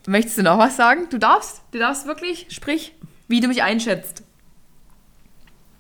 Möchtest 0.08 0.38
du 0.38 0.44
noch 0.44 0.58
was 0.58 0.78
sagen? 0.78 1.08
Du 1.10 1.18
darfst. 1.18 1.62
Du 1.72 1.80
darfst 1.80 2.08
wirklich. 2.08 2.48
Sprich, 2.50 2.94
wie 3.28 3.42
du 3.42 3.48
mich 3.48 3.64
einschätzt. 3.64 4.24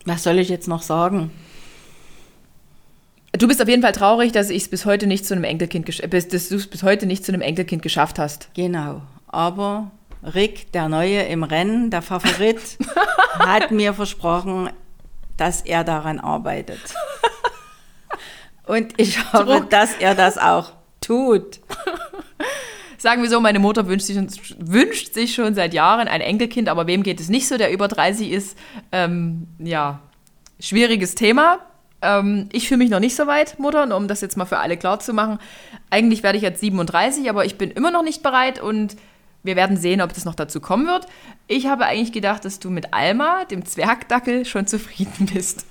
Was 0.06 0.24
soll 0.24 0.40
ich 0.40 0.50
jetzt 0.50 0.68
noch 0.68 0.82
sagen? 0.82 1.32
Du 3.32 3.48
bist 3.48 3.62
auf 3.62 3.68
jeden 3.68 3.82
Fall 3.82 3.92
traurig, 3.92 4.32
dass 4.32 4.50
ich 4.50 4.64
es 4.64 4.70
bis 4.70 4.86
heute 4.86 5.08
nicht 5.08 5.26
zu 5.26 5.34
einem 5.34 5.44
Enkelkind 5.44 5.86
bis, 6.10 6.28
dass 6.28 6.50
du 6.50 6.56
es 6.56 6.68
bis 6.68 6.84
heute 6.84 7.06
nicht 7.06 7.26
zu 7.26 7.32
einem 7.32 7.42
Enkelkind 7.42 7.82
geschafft 7.82 8.18
hast. 8.18 8.50
Genau. 8.54 9.02
Aber 9.28 9.92
Rick, 10.24 10.72
der 10.72 10.90
Neue 10.90 11.24
im 11.24 11.44
Rennen, 11.44 11.90
der 11.92 12.02
Favorit, 12.02 12.78
hat 13.40 13.72
mir 13.72 13.94
versprochen, 13.94 14.70
dass 15.38 15.62
er 15.62 15.84
daran 15.84 16.20
arbeitet. 16.20 16.80
Und 18.66 18.94
ich 18.98 19.32
hoffe, 19.32 19.46
Druck. 19.46 19.70
dass 19.70 19.96
er 19.96 20.16
das 20.16 20.38
auch 20.38 20.72
tut. 21.02 21.60
Sagen 22.98 23.22
wir 23.22 23.30
so, 23.30 23.40
meine 23.40 23.60
Mutter 23.60 23.88
wünscht 23.88 24.08
sich, 24.08 24.18
wünscht 24.58 25.14
sich 25.14 25.36
schon 25.36 25.54
seit 25.54 25.74
Jahren 25.74 26.08
ein 26.08 26.22
Enkelkind, 26.22 26.70
aber 26.70 26.88
wem 26.88 27.04
geht 27.04 27.20
es 27.20 27.30
nicht 27.30 27.48
so, 27.48 27.58
der 27.58 27.72
über 27.72 27.88
30 27.88 28.32
ist? 28.32 28.58
Ähm, 28.92 29.48
ja, 29.60 30.00
schwieriges 30.60 31.14
Thema. 31.14 31.60
Ähm, 32.02 32.50
ich 32.52 32.68
fühle 32.68 32.80
mich 32.80 32.90
noch 32.90 33.00
nicht 33.00 33.16
so 33.16 33.28
weit, 33.28 33.60
Mutter, 33.60 33.96
um 33.96 34.08
das 34.08 34.22
jetzt 34.22 34.38
mal 34.38 34.46
für 34.46 34.58
alle 34.58 34.78
klar 34.78 35.00
zu 35.00 35.14
machen. 35.14 35.40
Eigentlich 35.90 36.24
werde 36.24 36.38
ich 36.38 36.44
jetzt 36.44 36.62
37, 36.62 37.30
aber 37.30 37.46
ich 37.46 37.58
bin 37.58 37.70
immer 37.70 37.92
noch 37.92 38.04
nicht 38.04 38.24
bereit 38.24 38.60
und 38.60 38.96
wir 39.46 39.56
werden 39.56 39.78
sehen, 39.78 40.02
ob 40.02 40.14
das 40.14 40.26
noch 40.26 40.36
dazu 40.36 40.60
kommen 40.60 40.88
wird. 40.88 41.08
Ich 41.48 41.68
habe 41.68 41.86
eigentlich 41.86 42.12
gedacht, 42.12 42.44
dass 42.46 42.60
du 42.60 42.70
mit 42.70 42.94
Alma, 42.94 43.46
dem 43.46 43.66
Zwergdackel, 43.66 44.46
schon 44.46 44.68
zufrieden 44.68 45.30
bist. 45.34 45.66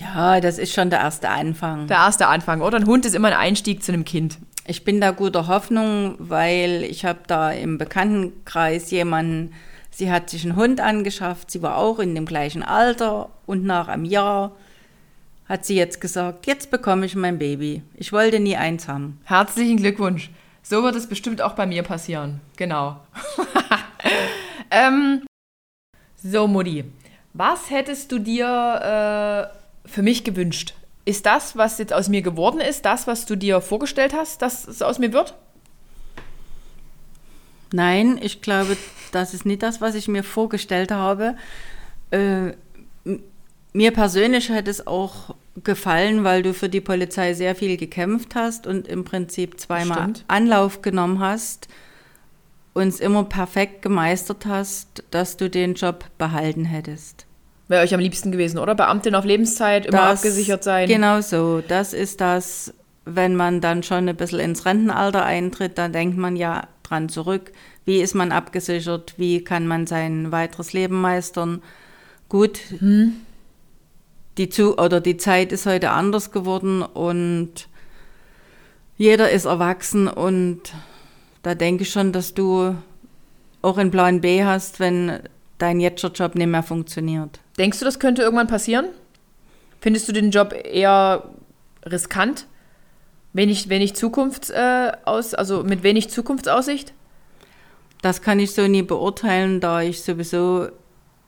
Ja, 0.00 0.40
das 0.40 0.58
ist 0.58 0.74
schon 0.74 0.90
der 0.90 1.00
erste 1.00 1.28
Anfang. 1.28 1.86
Der 1.86 1.98
erste 1.98 2.26
Anfang, 2.26 2.60
oder? 2.60 2.76
Ein 2.76 2.86
Hund 2.86 3.06
ist 3.06 3.14
immer 3.14 3.28
ein 3.28 3.34
Einstieg 3.34 3.82
zu 3.82 3.92
einem 3.92 4.04
Kind. 4.04 4.38
Ich 4.66 4.84
bin 4.84 5.00
da 5.00 5.12
guter 5.12 5.46
Hoffnung, 5.46 6.16
weil 6.18 6.82
ich 6.82 7.04
habe 7.04 7.20
da 7.26 7.52
im 7.52 7.78
Bekanntenkreis 7.78 8.90
jemanden, 8.90 9.52
sie 9.90 10.10
hat 10.10 10.28
sich 10.28 10.44
einen 10.44 10.56
Hund 10.56 10.80
angeschafft, 10.80 11.50
sie 11.50 11.62
war 11.62 11.76
auch 11.76 11.98
in 11.98 12.14
dem 12.14 12.26
gleichen 12.26 12.62
Alter 12.62 13.30
und 13.46 13.64
nach 13.64 13.88
einem 13.88 14.04
Jahr 14.04 14.52
hat 15.48 15.64
sie 15.64 15.76
jetzt 15.76 16.00
gesagt, 16.00 16.46
jetzt 16.46 16.70
bekomme 16.70 17.06
ich 17.06 17.14
mein 17.14 17.38
Baby. 17.38 17.82
Ich 17.94 18.12
wollte 18.12 18.40
nie 18.40 18.56
eins 18.56 18.88
haben. 18.88 19.20
Herzlichen 19.24 19.76
Glückwunsch. 19.76 20.30
So 20.68 20.82
wird 20.82 20.96
es 20.96 21.06
bestimmt 21.06 21.42
auch 21.42 21.52
bei 21.52 21.64
mir 21.64 21.84
passieren. 21.84 22.40
Genau. 22.56 22.98
ähm, 24.72 25.22
so, 26.16 26.48
Mutti, 26.48 26.84
was 27.34 27.70
hättest 27.70 28.10
du 28.10 28.18
dir 28.18 29.52
äh, 29.84 29.88
für 29.88 30.02
mich 30.02 30.24
gewünscht? 30.24 30.74
Ist 31.04 31.24
das, 31.24 31.56
was 31.56 31.78
jetzt 31.78 31.92
aus 31.92 32.08
mir 32.08 32.20
geworden 32.20 32.60
ist, 32.60 32.84
das, 32.84 33.06
was 33.06 33.26
du 33.26 33.36
dir 33.36 33.60
vorgestellt 33.60 34.12
hast, 34.12 34.42
dass 34.42 34.66
es 34.66 34.82
aus 34.82 34.98
mir 34.98 35.12
wird? 35.12 35.34
Nein, 37.70 38.18
ich 38.20 38.42
glaube, 38.42 38.76
das 39.12 39.34
ist 39.34 39.46
nicht 39.46 39.62
das, 39.62 39.80
was 39.80 39.94
ich 39.94 40.08
mir 40.08 40.24
vorgestellt 40.24 40.90
habe. 40.90 41.36
Äh, 42.10 42.54
mir 43.72 43.92
persönlich 43.92 44.48
hätte 44.48 44.72
es 44.72 44.84
auch 44.84 45.36
gefallen, 45.64 46.24
weil 46.24 46.42
du 46.42 46.52
für 46.52 46.68
die 46.68 46.80
Polizei 46.80 47.34
sehr 47.34 47.54
viel 47.54 47.76
gekämpft 47.76 48.34
hast 48.34 48.66
und 48.66 48.88
im 48.88 49.04
Prinzip 49.04 49.58
zweimal 49.58 49.98
Stimmt. 49.98 50.24
Anlauf 50.28 50.82
genommen 50.82 51.20
hast, 51.20 51.68
uns 52.74 53.00
immer 53.00 53.24
perfekt 53.24 53.82
gemeistert 53.82 54.46
hast, 54.46 55.04
dass 55.10 55.36
du 55.36 55.48
den 55.48 55.74
Job 55.74 56.04
behalten 56.18 56.64
hättest. 56.64 57.26
Wäre 57.68 57.82
euch 57.82 57.94
am 57.94 58.00
liebsten 58.00 58.30
gewesen, 58.30 58.58
oder? 58.58 58.74
Beamtin 58.74 59.14
auf 59.14 59.24
Lebenszeit, 59.24 59.86
immer 59.86 59.98
das, 59.98 60.20
abgesichert 60.20 60.62
sein. 60.62 60.88
Genau 60.88 61.20
so. 61.20 61.62
Das 61.66 61.94
ist 61.94 62.20
das, 62.20 62.72
wenn 63.04 63.34
man 63.34 63.60
dann 63.60 63.82
schon 63.82 64.08
ein 64.08 64.16
bisschen 64.16 64.40
ins 64.40 64.66
Rentenalter 64.66 65.24
eintritt, 65.24 65.78
dann 65.78 65.92
denkt 65.92 66.16
man 66.16 66.36
ja 66.36 66.68
dran 66.82 67.08
zurück. 67.08 67.50
Wie 67.84 68.00
ist 68.00 68.14
man 68.14 68.30
abgesichert? 68.30 69.14
Wie 69.16 69.42
kann 69.42 69.66
man 69.66 69.86
sein 69.86 70.30
weiteres 70.30 70.72
Leben 70.72 71.00
meistern? 71.00 71.62
Gut, 72.28 72.60
hm 72.78 73.25
die 74.38 74.48
zu 74.48 74.78
oder 74.78 75.00
die 75.00 75.16
Zeit 75.16 75.52
ist 75.52 75.66
heute 75.66 75.90
anders 75.90 76.30
geworden 76.30 76.82
und 76.82 77.68
jeder 78.96 79.30
ist 79.30 79.44
erwachsen 79.44 80.08
und 80.08 80.60
da 81.42 81.54
denke 81.54 81.82
ich 81.82 81.90
schon, 81.90 82.12
dass 82.12 82.34
du 82.34 82.74
auch 83.62 83.78
einen 83.78 83.90
Plan 83.90 84.20
B 84.20 84.44
hast, 84.44 84.80
wenn 84.80 85.20
dein 85.58 85.80
jetziger 85.80 86.12
Job 86.12 86.34
nicht 86.34 86.48
mehr 86.48 86.62
funktioniert. 86.62 87.40
Denkst 87.58 87.78
du, 87.78 87.84
das 87.84 87.98
könnte 87.98 88.22
irgendwann 88.22 88.46
passieren? 88.46 88.86
Findest 89.80 90.08
du 90.08 90.12
den 90.12 90.30
Job 90.30 90.52
eher 90.52 91.30
riskant? 91.84 92.46
Wenig, 93.32 93.68
wenig 93.68 93.94
Zukunfts, 93.94 94.50
äh, 94.50 94.92
aus, 95.04 95.34
also 95.34 95.62
mit 95.62 95.82
wenig 95.82 96.10
Zukunftsaussicht? 96.10 96.94
Das 98.02 98.22
kann 98.22 98.38
ich 98.38 98.52
so 98.52 98.66
nie 98.66 98.82
beurteilen, 98.82 99.60
da 99.60 99.82
ich 99.82 100.02
sowieso 100.02 100.68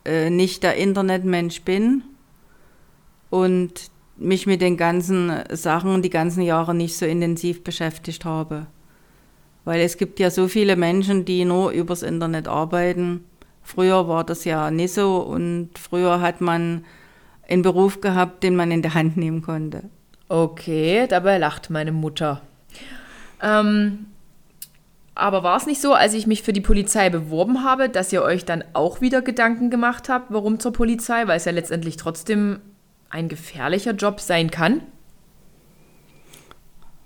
äh, 0.04 0.30
nicht 0.30 0.62
der 0.62 0.76
Internetmensch 0.76 1.62
bin 1.62 2.02
und 3.30 3.90
mich 4.16 4.46
mit 4.46 4.60
den 4.60 4.76
ganzen 4.76 5.32
Sachen 5.50 6.02
die 6.02 6.10
ganzen 6.10 6.42
Jahre 6.42 6.74
nicht 6.74 6.96
so 6.96 7.06
intensiv 7.06 7.62
beschäftigt 7.62 8.24
habe. 8.24 8.66
Weil 9.64 9.80
es 9.80 9.96
gibt 9.96 10.18
ja 10.18 10.30
so 10.30 10.48
viele 10.48 10.76
Menschen, 10.76 11.24
die 11.24 11.44
nur 11.44 11.70
übers 11.70 12.02
Internet 12.02 12.48
arbeiten. 12.48 13.24
Früher 13.62 14.08
war 14.08 14.24
das 14.24 14.44
ja 14.44 14.70
nicht 14.70 14.94
so 14.94 15.18
und 15.18 15.70
früher 15.78 16.20
hat 16.20 16.40
man 16.40 16.84
einen 17.48 17.62
Beruf 17.62 18.00
gehabt, 18.00 18.42
den 18.42 18.56
man 18.56 18.70
in 18.70 18.82
der 18.82 18.94
Hand 18.94 19.16
nehmen 19.16 19.42
konnte. 19.42 19.84
Okay, 20.28 21.06
dabei 21.06 21.38
lacht 21.38 21.70
meine 21.70 21.92
Mutter. 21.92 22.42
Ähm, 23.42 24.06
aber 25.14 25.42
war 25.42 25.56
es 25.56 25.66
nicht 25.66 25.80
so, 25.80 25.94
als 25.94 26.14
ich 26.14 26.26
mich 26.26 26.42
für 26.42 26.52
die 26.52 26.60
Polizei 26.60 27.10
beworben 27.10 27.64
habe, 27.64 27.88
dass 27.88 28.12
ihr 28.12 28.22
euch 28.22 28.44
dann 28.44 28.64
auch 28.72 29.00
wieder 29.00 29.22
Gedanken 29.22 29.70
gemacht 29.70 30.08
habt, 30.08 30.32
warum 30.32 30.60
zur 30.60 30.72
Polizei? 30.72 31.26
Weil 31.26 31.38
es 31.38 31.44
ja 31.44 31.52
letztendlich 31.52 31.96
trotzdem 31.96 32.60
ein 33.10 33.28
gefährlicher 33.28 33.92
Job 33.92 34.20
sein 34.20 34.50
kann? 34.50 34.82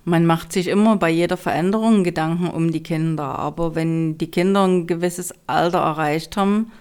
Man 0.04 0.26
macht 0.26 0.52
sich 0.52 0.66
immer 0.66 0.96
bei 0.96 1.10
jeder 1.10 1.36
Veränderung 1.36 2.02
Gedanken 2.02 2.48
um 2.48 2.72
die 2.72 2.82
Kinder, 2.82 3.38
aber 3.38 3.76
wenn 3.76 4.18
die 4.18 4.30
Kinder 4.30 4.66
ein 4.66 4.86
gewisses 4.88 5.32
Alter 5.46 5.78
erreicht 5.78 6.36
haben, 6.36 6.72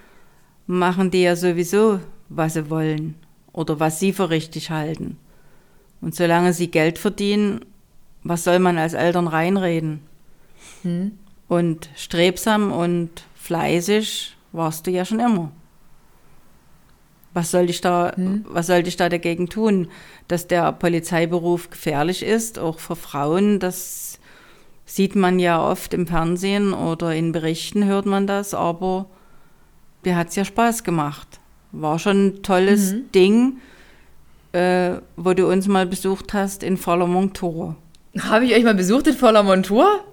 machen 0.66 1.12
die 1.12 1.22
ja 1.22 1.36
sowieso, 1.36 2.00
was 2.30 2.54
sie 2.54 2.70
wollen 2.70 3.16
oder 3.54 3.80
was 3.80 4.00
sie 4.00 4.12
für 4.12 4.32
richtig 4.32 4.72
halten. 4.72 5.18
Und 6.02 6.16
solange 6.16 6.54
sie 6.54 6.72
Geld 6.72 6.98
verdienen, 6.98 7.64
was 8.24 8.44
soll 8.44 8.58
man 8.58 8.80
als 8.80 8.94
Eltern 8.94 9.28
reinreden? 9.28 10.02
Hm. 10.82 11.12
Und 11.48 11.90
strebsam 11.96 12.72
und 12.72 13.10
fleißig 13.36 14.36
warst 14.52 14.88
du 14.88 14.92
ja 14.92 15.06
schon 15.06 15.20
immer. 15.20 15.52
Was 17.34 17.52
soll 17.52 17.70
ich 17.70 17.82
da, 17.82 18.14
hm. 18.16 18.46
was 18.50 18.68
sollte 18.68 18.90
ich 18.90 18.98
da 18.98 19.08
dagegen 19.08 19.48
tun? 19.48 19.88
Dass 20.28 20.48
der 20.48 20.72
Polizeiberuf 20.74 21.70
gefährlich 21.70 22.24
ist, 22.24 22.60
auch 22.60 22.80
für 22.80 22.96
Frauen, 22.96 23.60
das 23.60 24.20
sieht 24.86 25.16
man 25.16 25.40
ja 25.40 25.62
oft 25.66 25.94
im 25.94 26.08
Fernsehen 26.08 26.74
oder 26.74 27.16
in 27.16 27.32
Berichten 27.32 27.86
hört 27.86 28.06
man 28.06 28.28
das, 28.28 28.54
aber 28.54 29.06
dir 30.04 30.18
hat 30.18 30.30
es 30.30 30.36
ja 30.36 30.44
Spaß 30.44 30.84
gemacht. 30.84 31.40
War 31.72 32.00
schon 32.00 32.28
ein 32.28 32.44
tolles 32.44 32.92
mhm. 32.92 33.12
Ding, 33.14 33.58
äh, 34.52 34.96
wo 35.16 35.34
du 35.34 35.50
uns 35.50 35.68
mal 35.68 35.86
besucht 35.86 36.34
hast 36.34 36.64
in 36.64 36.76
voller 36.76 37.08
Montur. 37.08 37.78
Habe 38.20 38.44
ich 38.46 38.54
euch 38.54 38.64
mal 38.64 38.76
besucht 38.76 39.08
in 39.08 39.14
voller 39.14 39.44
Montur? 39.44 40.04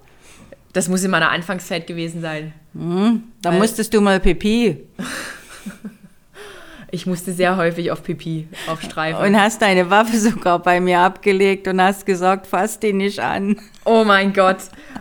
Das 0.73 0.89
muss 0.89 1.03
in 1.03 1.11
meiner 1.11 1.31
Anfangszeit 1.31 1.89
gewesen 1.89 2.21
sein. 2.21 2.53
Mhm, 2.75 3.25
da 3.43 3.51
Weil 3.51 3.59
musstest 3.59 3.93
du 3.95 4.01
mal 4.01 4.21
Pipi. 4.21 4.87
Ich 6.91 7.07
musste 7.07 7.33
sehr 7.33 7.57
häufig 7.57 7.91
auf 7.91 8.03
Pipi, 8.03 8.49
auf 8.67 8.81
Streifen. 8.81 9.23
Und 9.23 9.39
hast 9.39 9.61
deine 9.61 9.91
Waffe 9.91 10.19
sogar 10.19 10.59
bei 10.59 10.81
mir 10.81 11.01
abgelegt 11.01 11.69
und 11.69 11.83
hast 11.83 12.07
gesagt, 12.07 12.47
fass 12.47 12.81
die 12.81 12.95
nicht 12.95 13.21
an. 13.21 13.59
Oh 13.85 14.05
mein 14.05 14.33
Gott. 14.33 14.57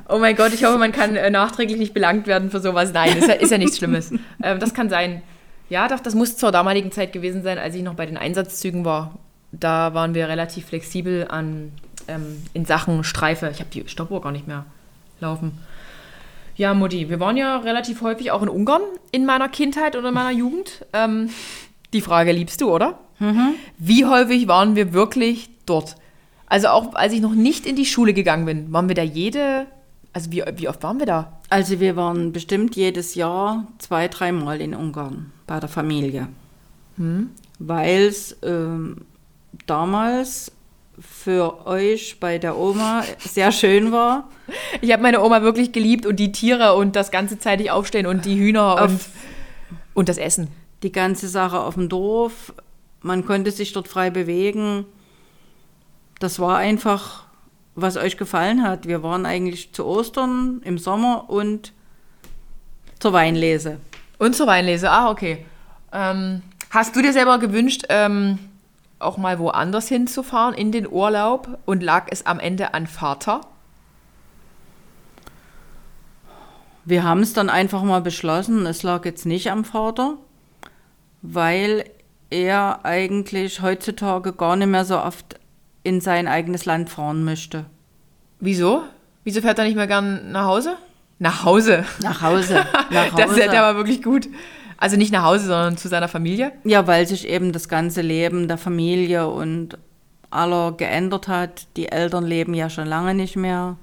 Oh 0.10 0.18
mein 0.18 0.36
Gott, 0.36 0.54
ich 0.54 0.66
hoffe, 0.66 0.78
man 0.78 0.92
kann 0.92 1.16
äh, 1.16 1.30
nachträglich 1.30 1.78
nicht 1.78 1.94
belangt 1.94 2.28
werden 2.28 2.52
für 2.52 2.60
sowas. 2.60 2.92
Nein, 2.94 3.18
ist 3.18 3.28
ja, 3.28 3.36
ist 3.36 3.52
ja 3.52 3.58
nichts 3.58 3.78
Schlimmes. 3.78 4.12
Ähm, 4.44 4.60
das 4.60 4.74
kann 4.74 4.90
sein. 4.90 5.24
Ja, 5.68 5.88
doch, 5.88 6.00
das 6.00 6.14
muss 6.14 6.38
zur 6.38 6.52
damaligen 6.52 6.92
Zeit 6.92 7.12
gewesen 7.12 7.42
sein, 7.42 7.58
als 7.58 7.74
ich 7.74 7.82
noch 7.82 7.96
bei 7.96 8.06
den 8.06 8.18
Einsatzzügen 8.18 8.86
war. 8.86 9.18
Da 9.52 9.94
waren 9.96 10.14
wir 10.14 10.30
relativ 10.30 10.68
flexibel 10.68 11.28
an, 11.28 11.72
ähm, 12.08 12.44
in 12.54 12.66
Sachen 12.66 13.04
Streife. 13.04 13.50
Ich 13.50 13.60
habe 13.60 13.70
die 13.72 13.88
Stoppuhr 13.88 14.22
gar 14.22 14.32
nicht 14.32 14.48
mehr 14.48 14.66
laufen. 15.20 15.58
Ja, 16.56 16.74
Mutti, 16.74 17.10
wir 17.10 17.20
waren 17.20 17.38
ja 17.38 17.58
relativ 17.58 18.02
häufig 18.02 18.32
auch 18.32 18.42
in 18.42 18.50
Ungarn 18.50 18.82
in 19.12 19.26
meiner 19.26 19.50
Kindheit 19.50 19.96
oder 19.96 20.10
in 20.10 20.14
meiner 20.14 20.32
Jugend. 20.32 20.86
Ähm, 20.94 21.30
die 21.94 22.02
Frage 22.02 22.32
liebst 22.32 22.62
du, 22.62 22.72
oder? 22.72 23.00
Mhm. 23.20 23.56
Wie 23.78 24.06
häufig 24.06 24.48
waren 24.48 24.76
wir 24.76 24.94
wirklich 24.94 25.50
dort? 25.66 25.96
Also 26.46 26.70
auch 26.70 26.94
als 26.94 27.14
ich 27.14 27.22
noch 27.22 27.34
nicht 27.34 27.66
in 27.66 27.76
die 27.76 27.86
Schule 27.86 28.14
gegangen 28.14 28.46
bin, 28.46 28.72
waren 28.72 28.88
wir 28.88 28.96
da 28.96 29.04
jede, 29.04 29.68
also 30.14 30.32
wie, 30.32 30.44
wie 30.56 30.70
oft 30.70 30.82
waren 30.84 31.00
wir 31.00 31.06
da? 31.06 31.40
Also 31.50 31.80
wir 31.80 31.96
waren 31.96 32.32
bestimmt 32.32 32.76
jedes 32.76 33.16
Jahr 33.16 33.68
zwei, 33.80 34.08
dreimal 34.08 34.62
in 34.62 34.74
Ungarn 34.74 35.32
bei 35.46 35.60
der 35.60 35.70
Familie. 35.70 36.28
Hm. 36.98 37.32
Weil 37.60 38.04
es 38.04 38.38
ähm, 38.44 39.06
damals 39.66 40.52
für 41.00 41.66
euch 41.68 42.20
bei 42.20 42.38
der 42.38 42.58
Oma 42.58 43.04
sehr 43.20 43.52
schön 43.52 43.92
war. 43.92 44.30
Ich 44.82 44.92
habe 44.92 45.04
meine 45.04 45.22
Oma 45.22 45.42
wirklich 45.42 45.72
geliebt 45.72 46.06
und 46.06 46.18
die 46.18 46.32
Tiere 46.32 46.76
und 46.76 46.96
das 46.96 47.12
ganze 47.12 47.38
zeitig 47.38 47.72
aufstehen 47.72 48.08
und 48.08 48.26
die 48.26 48.38
Hühner 48.38 48.82
und, 48.82 49.00
und 49.94 50.10
das 50.10 50.18
Essen 50.18 50.48
die 50.84 50.92
ganze 50.92 51.28
Sache 51.28 51.60
auf 51.60 51.76
dem 51.76 51.90
Dorf. 51.90 52.54
Man 53.02 53.26
konnte 53.26 53.52
sich 53.52 53.74
dort 53.74 53.88
frei 53.88 54.10
bewegen. 54.10 54.86
Das 56.20 56.40
war 56.40 56.58
einfach, 56.58 57.26
was 57.76 57.98
euch 57.98 58.18
gefallen 58.18 58.64
hat. 58.64 58.88
Wir 58.88 59.04
waren 59.04 59.26
eigentlich 59.26 59.74
zu 59.74 59.86
Ostern 59.86 60.62
im 60.64 60.78
Sommer 60.78 61.30
und 61.30 61.74
zur 63.00 63.14
Weinlese. 63.14 63.80
Und 64.18 64.36
zur 64.36 64.48
Weinlese, 64.48 64.90
ah, 64.90 65.12
okay. 65.12 65.46
Ähm, 65.94 66.42
hast 66.72 66.96
du 66.96 67.02
dir 67.02 67.14
selber 67.14 67.38
gewünscht, 67.38 67.84
ähm, 67.90 68.40
auch 69.00 69.18
mal 69.18 69.38
woanders 69.38 69.88
hinzufahren 69.88 70.56
in 70.56 70.72
den 70.72 70.88
Urlaub 70.88 71.60
und 71.66 71.84
lag 71.84 72.08
es 72.10 72.26
am 72.26 72.40
Ende 72.40 72.74
an 72.74 72.88
Vater? 72.88 73.42
Wir 76.84 77.04
haben 77.04 77.20
es 77.20 77.34
dann 77.34 77.50
einfach 77.50 77.84
mal 77.84 78.02
beschlossen, 78.02 78.66
es 78.66 78.82
lag 78.82 79.06
jetzt 79.06 79.26
nicht 79.26 79.52
am 79.52 79.66
Vater, 79.66 80.18
weil 81.34 81.84
er 82.30 82.82
eigentlich 82.84 83.62
heutzutage 83.62 84.34
gar 84.34 84.56
nicht 84.56 84.68
mehr 84.68 84.86
so 84.86 85.00
oft 85.00 85.40
in 85.84 86.02
sein 86.02 86.28
eigenes 86.28 86.66
Land 86.66 86.90
fahren 86.90 87.24
möchte. 87.24 87.66
Wieso? 88.40 88.84
Wieso 89.24 89.42
fährt 89.42 89.60
er 89.60 89.66
nicht 89.66 89.76
mehr 89.78 89.88
gern 89.88 90.32
nach 90.32 90.46
Hause? 90.46 90.76
Nach 91.20 91.44
Hause. 91.44 91.84
Nach 92.02 92.22
Hause. 92.22 92.66
Nach 92.92 93.14
Das 93.16 93.32
Hause. 93.32 93.40
ist 93.42 93.54
ja 93.54 93.68
aber 93.68 93.78
wirklich 93.78 94.04
gut. 94.04 94.28
Also 94.78 94.96
nicht 94.96 95.12
nach 95.12 95.24
Hause, 95.24 95.46
sondern 95.48 95.76
zu 95.76 95.88
seiner 95.88 96.08
Familie. 96.08 96.52
Ja, 96.64 96.86
weil 96.86 97.08
sich 97.08 97.28
eben 97.28 97.52
das 97.52 97.68
ganze 97.68 98.02
Leben 98.04 98.48
der 98.48 98.60
Familie 98.60 99.28
und 99.28 99.78
aller 100.30 100.74
geändert 100.74 101.28
hat. 101.28 101.66
Die 101.78 101.88
Eltern 101.92 102.26
leben 102.26 102.54
ja 102.54 102.70
schon 102.70 102.86
lange 102.86 103.16
nicht 103.16 103.36
mehr. 103.36 103.78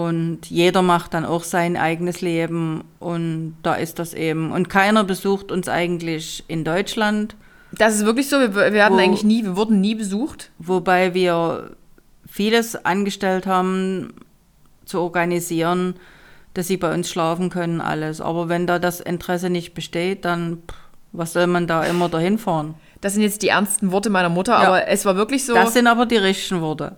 Und 0.00 0.48
jeder 0.48 0.82
macht 0.82 1.12
dann 1.14 1.24
auch 1.24 1.44
sein 1.44 1.76
eigenes 1.76 2.20
Leben. 2.20 2.84
Und 3.00 3.56
da 3.62 3.74
ist 3.74 3.98
das 3.98 4.14
eben. 4.14 4.52
Und 4.52 4.68
keiner 4.68 5.04
besucht 5.04 5.50
uns 5.52 5.68
eigentlich 5.68 6.44
in 6.48 6.64
Deutschland, 6.64 7.34
Das 7.72 7.94
ist 7.96 8.04
wirklich 8.04 8.28
so. 8.28 8.38
Wir, 8.38 8.54
wir 8.72 8.84
hatten 8.84 8.94
Wo- 8.96 8.98
eigentlich 8.98 9.24
nie, 9.24 9.42
wir 9.44 9.56
wurden 9.56 9.80
nie 9.80 9.94
besucht. 9.94 10.50
wobei 10.58 11.14
wir 11.14 11.70
vieles 12.26 12.76
angestellt 12.84 13.46
haben, 13.46 14.14
zu 14.84 15.00
organisieren, 15.00 15.94
dass 16.54 16.66
sie 16.68 16.76
bei 16.76 16.92
uns 16.94 17.08
schlafen 17.10 17.48
können, 17.50 17.80
alles. 17.80 18.20
Aber 18.20 18.48
wenn 18.48 18.66
da 18.66 18.78
das 18.78 19.00
Interesse 19.00 19.48
nicht 19.50 19.74
besteht, 19.74 20.24
dann 20.24 20.58
pff, 20.68 20.76
was 21.12 21.32
soll 21.32 21.46
man 21.46 21.66
da 21.66 21.84
immer 21.84 22.08
dahin 22.08 22.38
fahren? 22.38 22.74
Das 23.00 23.14
sind 23.14 23.22
jetzt 23.22 23.42
die 23.42 23.48
ernsten 23.48 23.90
Worte 23.92 24.10
meiner 24.10 24.28
Mutter, 24.28 24.52
Ja. 24.52 24.68
aber 24.68 24.88
es 24.88 25.04
war 25.04 25.16
wirklich 25.16 25.44
so. 25.44 25.54
Das 25.54 25.72
sind 25.74 25.86
aber 25.86 26.06
die 26.06 26.16
richtigen 26.18 26.60
Worte. 26.60 26.96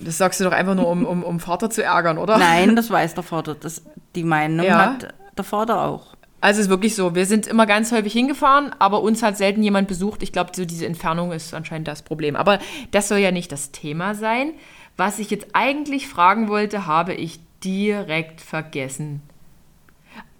Das 0.00 0.18
sagst 0.18 0.40
du 0.40 0.44
doch 0.44 0.52
einfach 0.52 0.74
nur, 0.74 0.88
um, 0.88 1.04
um, 1.06 1.22
um 1.22 1.40
Vater 1.40 1.70
zu 1.70 1.82
ärgern, 1.82 2.18
oder? 2.18 2.38
Nein, 2.38 2.76
das 2.76 2.90
weiß 2.90 3.14
der 3.14 3.22
Vater. 3.22 3.54
Das, 3.54 3.82
die 4.14 4.24
Meinung 4.24 4.66
Ja. 4.66 4.78
hat 4.78 5.14
der 5.36 5.44
Vater 5.44 5.82
auch. 5.82 6.14
Also 6.40 6.60
es 6.60 6.66
ist 6.66 6.70
wirklich 6.70 6.94
so. 6.94 7.14
Wir 7.14 7.26
sind 7.26 7.46
immer 7.46 7.66
ganz 7.66 7.90
häufig 7.92 8.12
hingefahren, 8.12 8.70
aber 8.78 9.00
uns 9.02 9.22
hat 9.22 9.36
selten 9.36 9.62
jemand 9.62 9.88
besucht. 9.88 10.22
Ich 10.22 10.32
glaube, 10.32 10.52
so 10.54 10.64
diese 10.64 10.86
Entfernung 10.86 11.32
ist 11.32 11.54
anscheinend 11.54 11.88
das 11.88 12.02
Problem. 12.02 12.36
Aber 12.36 12.58
das 12.90 13.08
soll 13.08 13.18
ja 13.18 13.30
nicht 13.32 13.50
das 13.52 13.72
Thema 13.72 14.14
sein. 14.14 14.52
Was 14.96 15.18
ich 15.18 15.30
jetzt 15.30 15.48
eigentlich 15.54 16.08
fragen 16.08 16.48
wollte, 16.48 16.86
habe 16.86 17.14
ich 17.14 17.40
direkt 17.64 18.40
vergessen. 18.40 19.22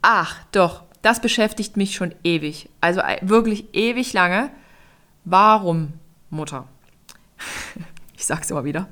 Ach, 0.02 0.36
doch, 0.52 0.82
das 1.02 1.20
beschäftigt 1.20 1.76
mich 1.76 1.94
schon 1.94 2.14
ewig. 2.24 2.68
Also 2.80 3.00
äh, 3.00 3.18
wirklich 3.22 3.74
ewig 3.74 4.12
lange. 4.12 4.50
Warum, 5.24 5.94
Mutter? 6.30 6.66
Ich 8.18 8.24
sag's 8.24 8.50
immer 8.50 8.64
wieder. 8.64 8.88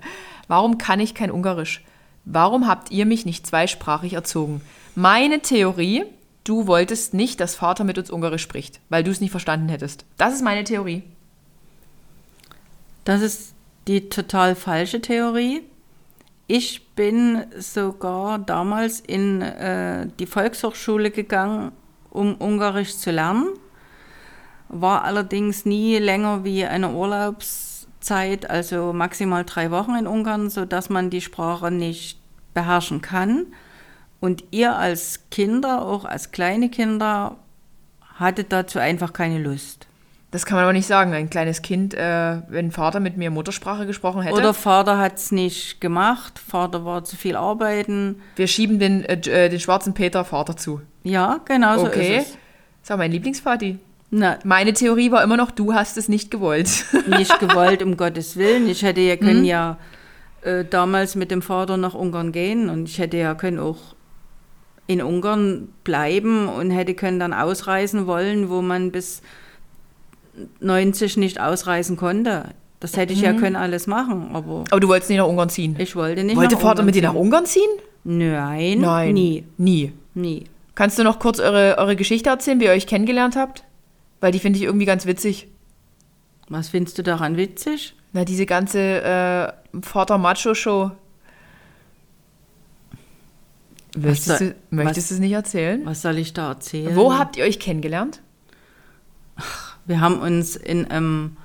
Warum 0.48 0.78
kann 0.78 1.00
ich 1.00 1.14
kein 1.14 1.30
Ungarisch? 1.30 1.82
Warum 2.24 2.66
habt 2.66 2.90
ihr 2.90 3.06
mich 3.06 3.26
nicht 3.26 3.46
zweisprachig 3.46 4.14
erzogen? 4.14 4.60
Meine 4.94 5.40
Theorie, 5.40 6.04
du 6.44 6.66
wolltest 6.66 7.14
nicht, 7.14 7.40
dass 7.40 7.54
Vater 7.54 7.84
mit 7.84 7.98
uns 7.98 8.10
Ungarisch 8.10 8.42
spricht, 8.42 8.80
weil 8.88 9.04
du 9.04 9.10
es 9.10 9.20
nicht 9.20 9.30
verstanden 9.30 9.68
hättest. 9.68 10.04
Das 10.16 10.34
ist 10.34 10.42
meine 10.42 10.64
Theorie. 10.64 11.02
Das 13.04 13.20
ist 13.20 13.54
die 13.86 14.08
total 14.08 14.54
falsche 14.54 15.00
Theorie. 15.00 15.62
Ich 16.46 16.88
bin 16.94 17.44
sogar 17.58 18.38
damals 18.38 19.00
in 19.00 19.42
äh, 19.42 20.06
die 20.18 20.26
Volkshochschule 20.26 21.10
gegangen, 21.10 21.72
um 22.10 22.34
Ungarisch 22.34 22.96
zu 22.96 23.10
lernen. 23.10 23.48
War 24.68 25.04
allerdings 25.04 25.64
nie 25.66 25.98
länger 25.98 26.44
wie 26.44 26.64
eine 26.64 26.88
Urlaubszeit, 28.04 28.50
also 28.50 28.92
maximal 28.92 29.44
drei 29.44 29.70
Wochen 29.70 29.94
in 29.94 30.06
Ungarn, 30.06 30.50
sodass 30.50 30.90
man 30.90 31.10
die 31.10 31.20
Sprache 31.20 31.70
nicht 31.70 32.18
beherrschen 32.52 33.00
kann. 33.00 33.46
Und 34.20 34.44
ihr 34.50 34.76
als 34.76 35.20
Kinder, 35.30 35.82
auch 35.82 36.04
als 36.04 36.30
kleine 36.30 36.70
Kinder, 36.70 37.36
hattet 38.18 38.52
dazu 38.52 38.78
einfach 38.78 39.12
keine 39.12 39.38
Lust. 39.38 39.86
Das 40.30 40.46
kann 40.46 40.56
man 40.56 40.64
aber 40.64 40.72
nicht 40.72 40.86
sagen. 40.86 41.14
Ein 41.14 41.30
kleines 41.30 41.62
Kind, 41.62 41.94
äh, 41.94 42.38
wenn 42.48 42.72
Vater 42.72 43.00
mit 43.00 43.16
mir 43.16 43.30
Muttersprache 43.30 43.86
gesprochen 43.86 44.22
hätte. 44.22 44.34
Oder 44.34 44.52
Vater 44.52 44.98
hat 44.98 45.16
es 45.16 45.30
nicht 45.30 45.80
gemacht, 45.80 46.38
Vater 46.38 46.84
war 46.84 47.04
zu 47.04 47.16
viel 47.16 47.36
arbeiten. 47.36 48.20
wir 48.34 48.48
schieben 48.48 48.78
den, 48.78 49.04
äh, 49.04 49.14
äh, 49.28 49.48
den 49.48 49.60
schwarzen 49.60 49.94
Peter 49.94 50.24
Vater 50.24 50.56
zu. 50.56 50.80
Ja, 51.04 51.40
genau 51.44 51.78
so 51.78 51.86
okay. 51.86 52.18
ist 52.18 52.26
es. 52.26 52.38
Das 52.82 52.90
war 52.90 52.96
mein 52.96 53.12
Lieblingsvati. 53.12 53.78
Na, 54.16 54.38
Meine 54.44 54.72
Theorie 54.72 55.10
war 55.10 55.24
immer 55.24 55.36
noch, 55.36 55.50
du 55.50 55.74
hast 55.74 55.96
es 55.96 56.08
nicht 56.08 56.30
gewollt. 56.30 56.84
nicht 57.08 57.36
gewollt, 57.40 57.82
um 57.82 57.96
Gottes 57.96 58.36
Willen. 58.36 58.68
Ich 58.68 58.82
hätte 58.82 59.00
ja 59.00 59.16
Mhm. 59.16 59.20
können 59.20 59.44
ja 59.44 59.76
äh, 60.42 60.64
damals 60.64 61.14
mit 61.16 61.30
dem 61.32 61.42
Vater 61.42 61.76
nach 61.76 61.94
Ungarn 61.94 62.30
gehen 62.30 62.68
und 62.68 62.88
ich 62.88 62.98
hätte 62.98 63.16
ja 63.16 63.34
können 63.34 63.58
auch 63.58 63.78
in 64.86 65.02
Ungarn 65.02 65.68
bleiben 65.82 66.48
und 66.48 66.70
hätte 66.70 66.94
können 66.94 67.18
dann 67.18 67.32
ausreisen 67.32 68.06
wollen, 68.06 68.50
wo 68.50 68.60
man 68.62 68.92
bis 68.92 69.22
90 70.60 71.16
nicht 71.16 71.40
ausreisen 71.40 71.96
konnte. 71.96 72.50
Das 72.80 72.96
hätte 72.96 73.12
ich 73.14 73.20
Mhm. 73.20 73.24
ja 73.24 73.32
können 73.32 73.56
alles 73.56 73.86
machen, 73.86 74.30
aber 74.34 74.64
Aber 74.70 74.80
du 74.80 74.88
wolltest 74.88 75.10
nicht 75.10 75.18
nach 75.18 75.26
Ungarn 75.26 75.48
ziehen. 75.48 75.74
ich 75.78 75.96
wollte 75.96 76.22
nicht 76.22 76.36
Wollte 76.36 76.54
nach 76.56 76.60
Vater 76.60 76.70
Ungarn 76.82 76.86
mit 76.86 76.94
dir 76.94 77.02
nach. 77.02 77.14
Ungarn 77.14 77.46
ziehen? 77.46 77.70
Nein, 78.04 78.80
Nein. 78.80 79.14
nie, 79.14 79.44
Nie. 79.56 79.92
nie. 80.14 80.44
Kannst 80.74 80.98
du 80.98 81.04
noch 81.04 81.18
kurz 81.18 81.40
eure, 81.40 81.76
eure 81.78 81.96
Geschichte 81.96 82.28
erzählen, 82.28 82.60
wie 82.60 82.64
ihr 82.64 82.72
euch 82.72 82.86
kennengelernt 82.86 83.34
habt? 83.36 83.64
Weil 84.24 84.32
die 84.32 84.38
finde 84.38 84.58
ich 84.58 84.64
irgendwie 84.64 84.86
ganz 84.86 85.04
witzig. 85.04 85.48
Was 86.48 86.70
findest 86.70 86.96
du 86.96 87.02
daran 87.02 87.36
witzig? 87.36 87.94
Na, 88.14 88.24
diese 88.24 88.46
ganze 88.46 89.02
äh, 89.02 89.52
Vater-Macho-Show. 89.82 90.92
Möchtest, 93.94 94.38
soll- 94.38 94.54
du, 94.70 94.76
möchtest 94.76 95.10
du 95.10 95.14
es 95.16 95.20
nicht 95.20 95.32
erzählen? 95.32 95.84
Was 95.84 96.00
soll 96.00 96.16
ich 96.16 96.32
da 96.32 96.48
erzählen? 96.52 96.96
Wo 96.96 97.12
habt 97.18 97.36
ihr 97.36 97.44
euch 97.44 97.60
kennengelernt? 97.60 98.22
Wir 99.84 100.00
haben 100.00 100.20
uns 100.20 100.56
in 100.56 100.90
einem 100.90 101.36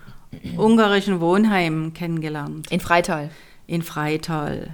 ungarischen 0.56 1.20
Wohnheim 1.20 1.92
kennengelernt, 1.94 2.72
In 2.72 2.80
Freital. 2.80 3.30
in 3.68 3.82
Freital. 3.82 4.74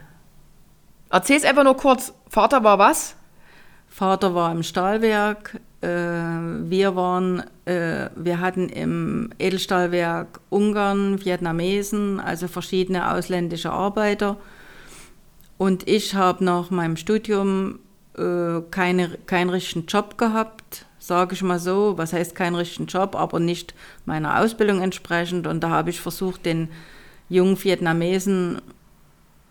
Erzähl's 1.10 1.44
einfach 1.44 1.64
nur 1.64 1.76
kurz. 1.76 2.14
Vater 2.30 2.64
war 2.64 2.78
was? 2.78 3.16
Vater 3.88 4.36
war 4.36 4.52
im 4.52 4.62
Stahlwerk, 4.62 5.60
wir 5.88 6.96
waren, 6.96 7.44
äh, 7.66 8.10
wir 8.16 8.40
hatten 8.40 8.70
im 8.70 9.30
Edelstahlwerk 9.40 10.40
Ungarn, 10.50 11.24
Vietnamesen, 11.24 12.20
also 12.20 12.48
verschiedene 12.48 13.12
ausländische 13.12 13.72
Arbeiter. 13.72 14.38
Und 15.58 15.88
ich 15.88 16.16
habe 16.16 16.44
nach 16.44 16.70
meinem 16.70 16.98
Studium 16.98 17.80
äh, 18.18 18.62
keine, 18.72 19.18
keinen 19.26 19.50
richtigen 19.50 19.86
Job 19.86 20.18
gehabt, 20.18 20.86
sage 21.00 21.34
ich 21.34 21.44
mal 21.44 21.60
so. 21.60 21.98
Was 21.98 22.14
heißt 22.14 22.36
keinen 22.36 22.56
richtigen 22.56 22.88
Job, 22.88 23.16
aber 23.16 23.40
nicht 23.40 23.74
meiner 24.06 24.40
Ausbildung 24.40 24.82
entsprechend. 24.82 25.48
Und 25.48 25.62
da 25.62 25.70
habe 25.70 25.90
ich 25.90 26.02
versucht, 26.02 26.46
den 26.46 26.70
jungen 27.30 27.62
Vietnamesen 27.62 28.62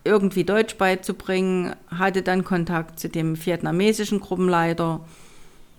irgendwie 0.04 0.44
Deutsch 0.44 0.76
beizubringen, 0.76 1.74
hatte 1.88 2.22
dann 2.22 2.44
Kontakt 2.44 3.00
zu 3.00 3.08
dem 3.08 3.42
vietnamesischen 3.42 4.20
Gruppenleiter. 4.20 5.00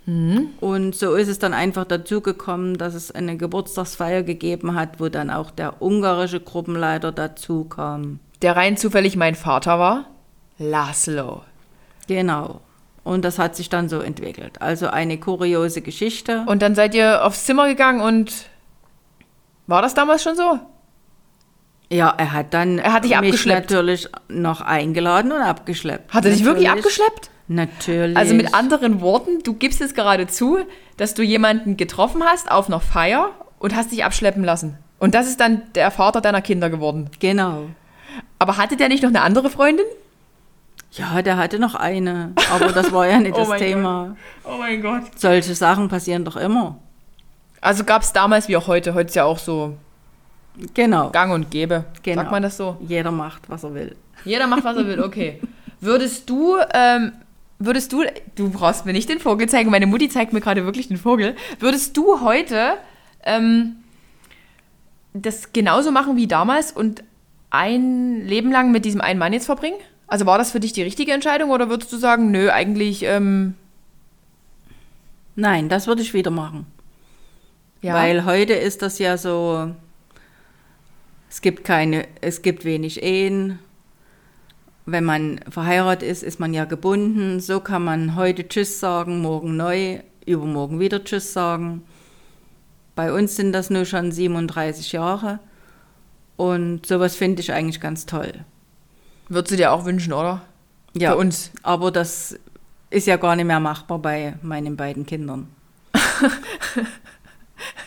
Und 0.07 0.93
so 0.95 1.15
ist 1.15 1.27
es 1.27 1.39
dann 1.39 1.53
einfach 1.53 1.85
dazu 1.85 2.21
gekommen, 2.21 2.77
dass 2.77 2.93
es 2.93 3.11
eine 3.11 3.37
Geburtstagsfeier 3.37 4.21
gegeben 4.21 4.75
hat, 4.75 4.99
wo 4.99 5.09
dann 5.09 5.31
auch 5.31 5.49
der 5.49 5.81
ungarische 5.81 6.39
Gruppenleiter 6.39 7.11
dazu 7.11 7.63
kam. 7.65 8.19
Der 8.43 8.55
rein 8.55 8.77
zufällig 8.77 9.15
mein 9.15 9.33
Vater 9.33 9.79
war? 9.79 10.05
Laszlo. 10.59 11.41
Genau. 12.07 12.61
Und 13.03 13.25
das 13.25 13.39
hat 13.39 13.55
sich 13.55 13.69
dann 13.69 13.89
so 13.89 13.99
entwickelt. 13.99 14.61
Also 14.61 14.87
eine 14.87 15.19
kuriose 15.19 15.81
Geschichte. 15.81 16.43
Und 16.47 16.61
dann 16.61 16.75
seid 16.75 16.93
ihr 16.93 17.25
aufs 17.25 17.45
Zimmer 17.45 17.67
gegangen 17.67 18.01
und 18.01 18.31
war 19.67 19.81
das 19.81 19.95
damals 19.95 20.21
schon 20.21 20.35
so? 20.35 20.59
Ja, 21.91 22.13
er 22.17 22.31
hat 22.31 22.53
dann 22.53 22.77
Er 22.79 22.93
hat 22.93 23.03
dich 23.03 23.11
mich 23.11 23.29
abgeschleppt. 23.29 23.71
natürlich 23.71 24.07
noch 24.27 24.61
eingeladen 24.61 25.31
und 25.31 25.41
abgeschleppt. 25.41 26.13
Hat 26.13 26.25
er 26.25 26.31
dich 26.31 26.43
wirklich 26.45 26.69
abgeschleppt? 26.69 27.29
Natürlich. 27.47 28.17
Also 28.17 28.33
mit 28.33 28.53
anderen 28.53 29.01
Worten, 29.01 29.43
du 29.43 29.53
gibst 29.53 29.79
jetzt 29.79 29.95
gerade 29.95 30.27
zu, 30.27 30.59
dass 30.97 31.13
du 31.13 31.21
jemanden 31.23 31.77
getroffen 31.77 32.23
hast 32.23 32.49
auf 32.49 32.67
einer 32.67 32.79
Feier 32.79 33.31
und 33.59 33.75
hast 33.75 33.91
dich 33.91 34.03
abschleppen 34.03 34.43
lassen. 34.43 34.77
Und 34.99 35.13
das 35.13 35.27
ist 35.27 35.39
dann 35.39 35.61
der 35.75 35.91
Vater 35.91 36.21
deiner 36.21 36.41
Kinder 36.41 36.69
geworden. 36.69 37.09
Genau. 37.19 37.65
Aber 38.39 38.57
hatte 38.57 38.77
der 38.77 38.87
nicht 38.89 39.03
noch 39.03 39.09
eine 39.09 39.21
andere 39.21 39.49
Freundin? 39.49 39.85
Ja, 40.91 41.21
der 41.21 41.35
hatte 41.37 41.59
noch 41.59 41.75
eine, 41.75 42.31
aber 42.51 42.71
das 42.71 42.91
war 42.91 43.05
ja 43.05 43.19
nicht 43.19 43.35
Oh 43.37 43.45
das 43.49 43.59
Thema. 43.59 44.15
Oh 44.45 44.57
mein 44.57 44.81
Gott. 44.81 45.03
Solche 45.17 45.53
Sachen 45.53 45.89
passieren 45.89 46.23
doch 46.23 46.37
immer. 46.37 46.79
Also 47.61 47.83
gab 47.83 48.01
es 48.01 48.13
damals 48.13 48.47
wie 48.47 48.55
auch 48.57 48.67
heute. 48.67 48.93
Heute 48.93 49.09
ist 49.09 49.15
ja 49.15 49.25
auch 49.25 49.39
so 49.39 49.75
Genau. 50.73 51.09
gang 51.09 51.33
und 51.33 51.51
gäbe. 51.51 51.83
Genau. 52.01 52.21
Sagt 52.21 52.31
man 52.31 52.43
das 52.43 52.57
so? 52.57 52.77
Jeder 52.79 53.11
macht, 53.11 53.49
was 53.49 53.63
er 53.63 53.73
will. 53.73 53.95
Jeder 54.23 54.47
macht, 54.47 54.63
was 54.63 54.77
er 54.77 54.87
will, 54.87 55.01
okay. 55.03 55.41
Würdest 55.81 56.29
du, 56.29 56.55
ähm, 56.73 57.11
würdest 57.59 57.93
du, 57.93 58.03
du 58.35 58.49
brauchst 58.49 58.85
mir 58.85 58.93
nicht 58.93 59.09
den 59.09 59.19
Vogel 59.19 59.47
zeigen, 59.47 59.69
meine 59.69 59.87
Mutti 59.87 60.09
zeigt 60.09 60.33
mir 60.33 60.41
gerade 60.41 60.65
wirklich 60.65 60.87
den 60.87 60.97
Vogel. 60.97 61.35
Würdest 61.59 61.95
du 61.97 62.21
heute 62.21 62.77
ähm, 63.23 63.77
das 65.13 65.53
genauso 65.53 65.91
machen 65.91 66.17
wie 66.17 66.27
damals 66.27 66.71
und 66.71 67.03
ein 67.49 68.25
Leben 68.25 68.51
lang 68.51 68.71
mit 68.71 68.85
diesem 68.85 69.01
einen 69.01 69.19
Mann 69.19 69.33
jetzt 69.33 69.45
verbringen? 69.45 69.77
Also 70.07 70.25
war 70.25 70.37
das 70.37 70.51
für 70.51 70.59
dich 70.59 70.73
die 70.73 70.83
richtige 70.83 71.13
Entscheidung 71.13 71.49
oder 71.49 71.69
würdest 71.69 71.91
du 71.91 71.97
sagen, 71.97 72.31
nö, 72.31 72.49
eigentlich, 72.51 73.03
ähm, 73.03 73.55
Nein, 75.35 75.67
das 75.67 75.87
würde 75.87 76.01
ich 76.01 76.13
wieder 76.13 76.31
machen. 76.31 76.65
ja. 77.81 77.93
Weil 77.93 78.25
heute 78.25 78.53
ist 78.53 78.81
das 78.81 78.99
ja 78.99 79.17
so, 79.17 79.71
es 81.29 81.41
gibt 81.41 81.63
keine, 81.63 82.07
es 82.21 82.41
gibt 82.41 82.65
wenig 82.65 83.03
Ehen. 83.03 83.59
Wenn 84.85 85.03
man 85.03 85.39
verheiratet 85.49 86.07
ist, 86.07 86.21
ist 86.23 86.39
man 86.39 86.53
ja 86.53 86.65
gebunden. 86.65 87.39
So 87.39 87.59
kann 87.59 87.83
man 87.83 88.15
heute 88.15 88.47
Tschüss 88.47 88.79
sagen, 88.79 89.21
morgen 89.21 89.57
neu, 89.57 89.99
übermorgen 90.25 90.79
wieder 90.79 91.03
Tschüss 91.03 91.33
sagen. 91.33 91.83
Bei 92.95 93.11
uns 93.11 93.35
sind 93.35 93.51
das 93.51 93.69
nur 93.69 93.85
schon 93.85 94.11
37 94.11 94.91
Jahre. 94.91 95.39
Und 96.37 96.85
sowas 96.85 97.15
finde 97.15 97.41
ich 97.41 97.51
eigentlich 97.51 97.79
ganz 97.81 98.05
toll. 98.05 98.33
würdest 99.29 99.51
du 99.51 99.57
dir 99.57 99.71
auch 99.71 99.85
wünschen, 99.85 100.13
oder? 100.13 100.41
Ja, 100.93 101.11
Für 101.11 101.17
uns. 101.17 101.51
aber 101.63 101.91
das 101.91 102.37
ist 102.89 103.07
ja 103.07 103.17
gar 103.17 103.35
nicht 103.35 103.45
mehr 103.45 103.59
machbar 103.59 103.99
bei 103.99 104.35
meinen 104.41 104.77
beiden 104.77 105.05
Kindern. 105.05 105.47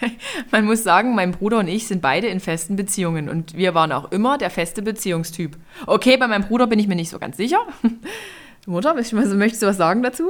Man 0.51 0.65
muss 0.65 0.83
sagen, 0.83 1.15
mein 1.15 1.33
Bruder 1.33 1.59
und 1.59 1.69
ich 1.69 1.87
sind 1.87 2.03
beide 2.03 2.27
in 2.29 2.41
festen 2.41 2.77
Beziehungen 2.77 3.29
und 3.29 3.57
wir 3.57 3.75
waren 3.75 3.93
auch 3.93 4.11
immer 4.13 4.39
der 4.39 4.51
feste 4.51 4.83
Beziehungstyp. 4.83 5.57
Okay, 5.87 6.17
bei 6.17 6.27
meinem 6.29 6.45
Bruder 6.45 6.67
bin 6.67 6.79
ich 6.79 6.89
mir 6.89 6.97
nicht 6.97 7.11
so 7.11 7.19
ganz 7.19 7.37
sicher. 7.37 7.59
Mutter, 8.67 8.95
möchtest 8.95 9.63
du 9.63 9.67
was 9.67 9.77
sagen 9.77 10.03
dazu? 10.03 10.25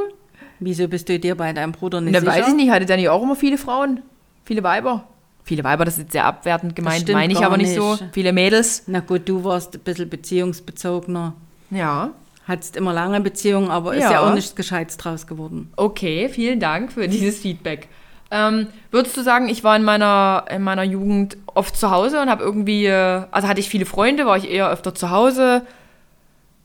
Wieso 0.60 0.88
bist 0.88 1.08
du 1.08 1.18
dir 1.18 1.34
bei 1.36 1.52
deinem 1.52 1.72
Bruder 1.72 2.00
nicht 2.00 2.12
Na, 2.12 2.20
sicher? 2.20 2.32
weiß 2.32 2.48
ich 2.48 2.54
nicht, 2.54 2.70
hatte 2.70 2.86
der 2.86 2.96
nicht 2.96 3.08
auch 3.08 3.22
immer 3.22 3.36
viele 3.36 3.58
Frauen? 3.58 4.02
Viele 4.44 4.62
Weiber? 4.62 5.08
Viele 5.44 5.64
Weiber, 5.64 5.84
das 5.84 5.94
ist 5.94 6.00
jetzt 6.00 6.12
sehr 6.12 6.24
abwertend 6.24 6.76
gemeint, 6.76 7.02
stimmt 7.02 7.16
meine 7.18 7.32
ich 7.32 7.38
aber 7.44 7.56
nicht, 7.56 7.74
so. 7.74 7.98
Viele 8.12 8.32
Mädels. 8.32 8.82
Na 8.86 9.00
gut, 9.00 9.28
du 9.28 9.44
warst 9.44 9.74
ein 9.74 9.80
bisschen 9.80 10.08
beziehungsbezogener. 10.10 11.34
Ja. 11.70 12.10
Hattest 12.46 12.76
immer 12.76 12.92
lange 12.92 13.20
Beziehungen, 13.20 13.70
aber 13.70 13.94
ist 13.94 14.02
Ja. 14.02 14.12
ja 14.12 14.20
auch 14.28 14.34
nichts 14.34 14.54
Gescheites 14.54 14.96
draus 14.96 15.26
geworden. 15.26 15.70
Okay, 15.76 16.28
vielen 16.28 16.60
Dank 16.60 16.92
für 16.92 17.08
dieses 17.08 17.38
Feedback. 17.38 17.88
Ähm, 18.30 18.66
würdest 18.90 19.16
du 19.16 19.22
sagen, 19.22 19.48
ich 19.48 19.64
war 19.64 19.74
in 19.76 19.84
meiner, 19.84 20.44
in 20.50 20.62
meiner 20.62 20.82
Jugend 20.82 21.38
oft 21.46 21.76
zu 21.76 21.90
Hause 21.90 22.20
und 22.20 22.28
habe 22.28 22.44
irgendwie, 22.44 22.84
äh, 22.86 23.24
also 23.30 23.48
hatte 23.48 23.60
ich 23.60 23.68
viele 23.70 23.86
Freunde, 23.86 24.26
war 24.26 24.36
ich 24.36 24.50
eher 24.50 24.68
öfter 24.70 24.94
zu 24.94 25.10
Hause? 25.10 25.62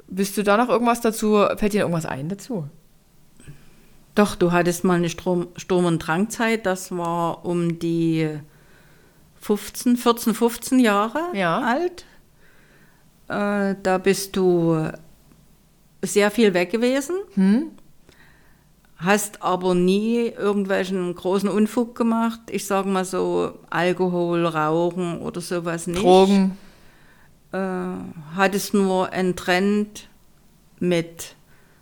Bist 0.08 0.36
du 0.38 0.44
da 0.44 0.58
noch 0.58 0.68
irgendwas 0.70 1.00
dazu? 1.02 1.46
Fällt 1.56 1.74
dir 1.74 1.82
irgendwas 1.82 2.06
ein 2.06 2.28
dazu? 2.28 2.68
Doch, 4.16 4.36
du 4.36 4.52
hattest 4.52 4.84
mal 4.84 4.96
eine 4.96 5.10
Strom, 5.10 5.48
Sturm- 5.56 5.86
und 5.86 6.00
Drangzeit, 6.00 6.66
das 6.66 6.96
war 6.96 7.46
um 7.46 7.80
die 7.80 8.30
15, 9.42 9.98
14, 9.98 10.34
15 10.36 10.80
Jahre 10.80 11.20
Ja. 11.34 11.62
alt. 11.62 12.06
Äh, 13.30 13.76
da 13.82 13.98
bist 13.98 14.36
du 14.36 14.90
sehr 16.04 16.30
viel 16.30 16.54
weg 16.54 16.70
gewesen, 16.72 17.16
Hm? 17.36 17.72
Hast 19.04 19.42
aber 19.42 19.76
nie 19.76 20.28
irgendwelchen 20.28 21.14
großen 21.14 21.50
Unfug 21.50 21.96
gemacht. 21.96 22.40
Ich 22.50 22.66
sage 22.66 22.90
mal 22.90 23.06
so 23.06 23.54
Alkohol, 23.70 24.46
Rauchen 24.46 25.20
oder 25.20 25.42
sowas 25.42 25.88
nicht. 25.88 26.02
Drogen? 26.04 26.58
äh, 27.52 27.58
hattest 28.36 28.74
nur 28.74 29.12
einen 29.12 29.36
Trend 29.36 30.08
mit 30.80 31.36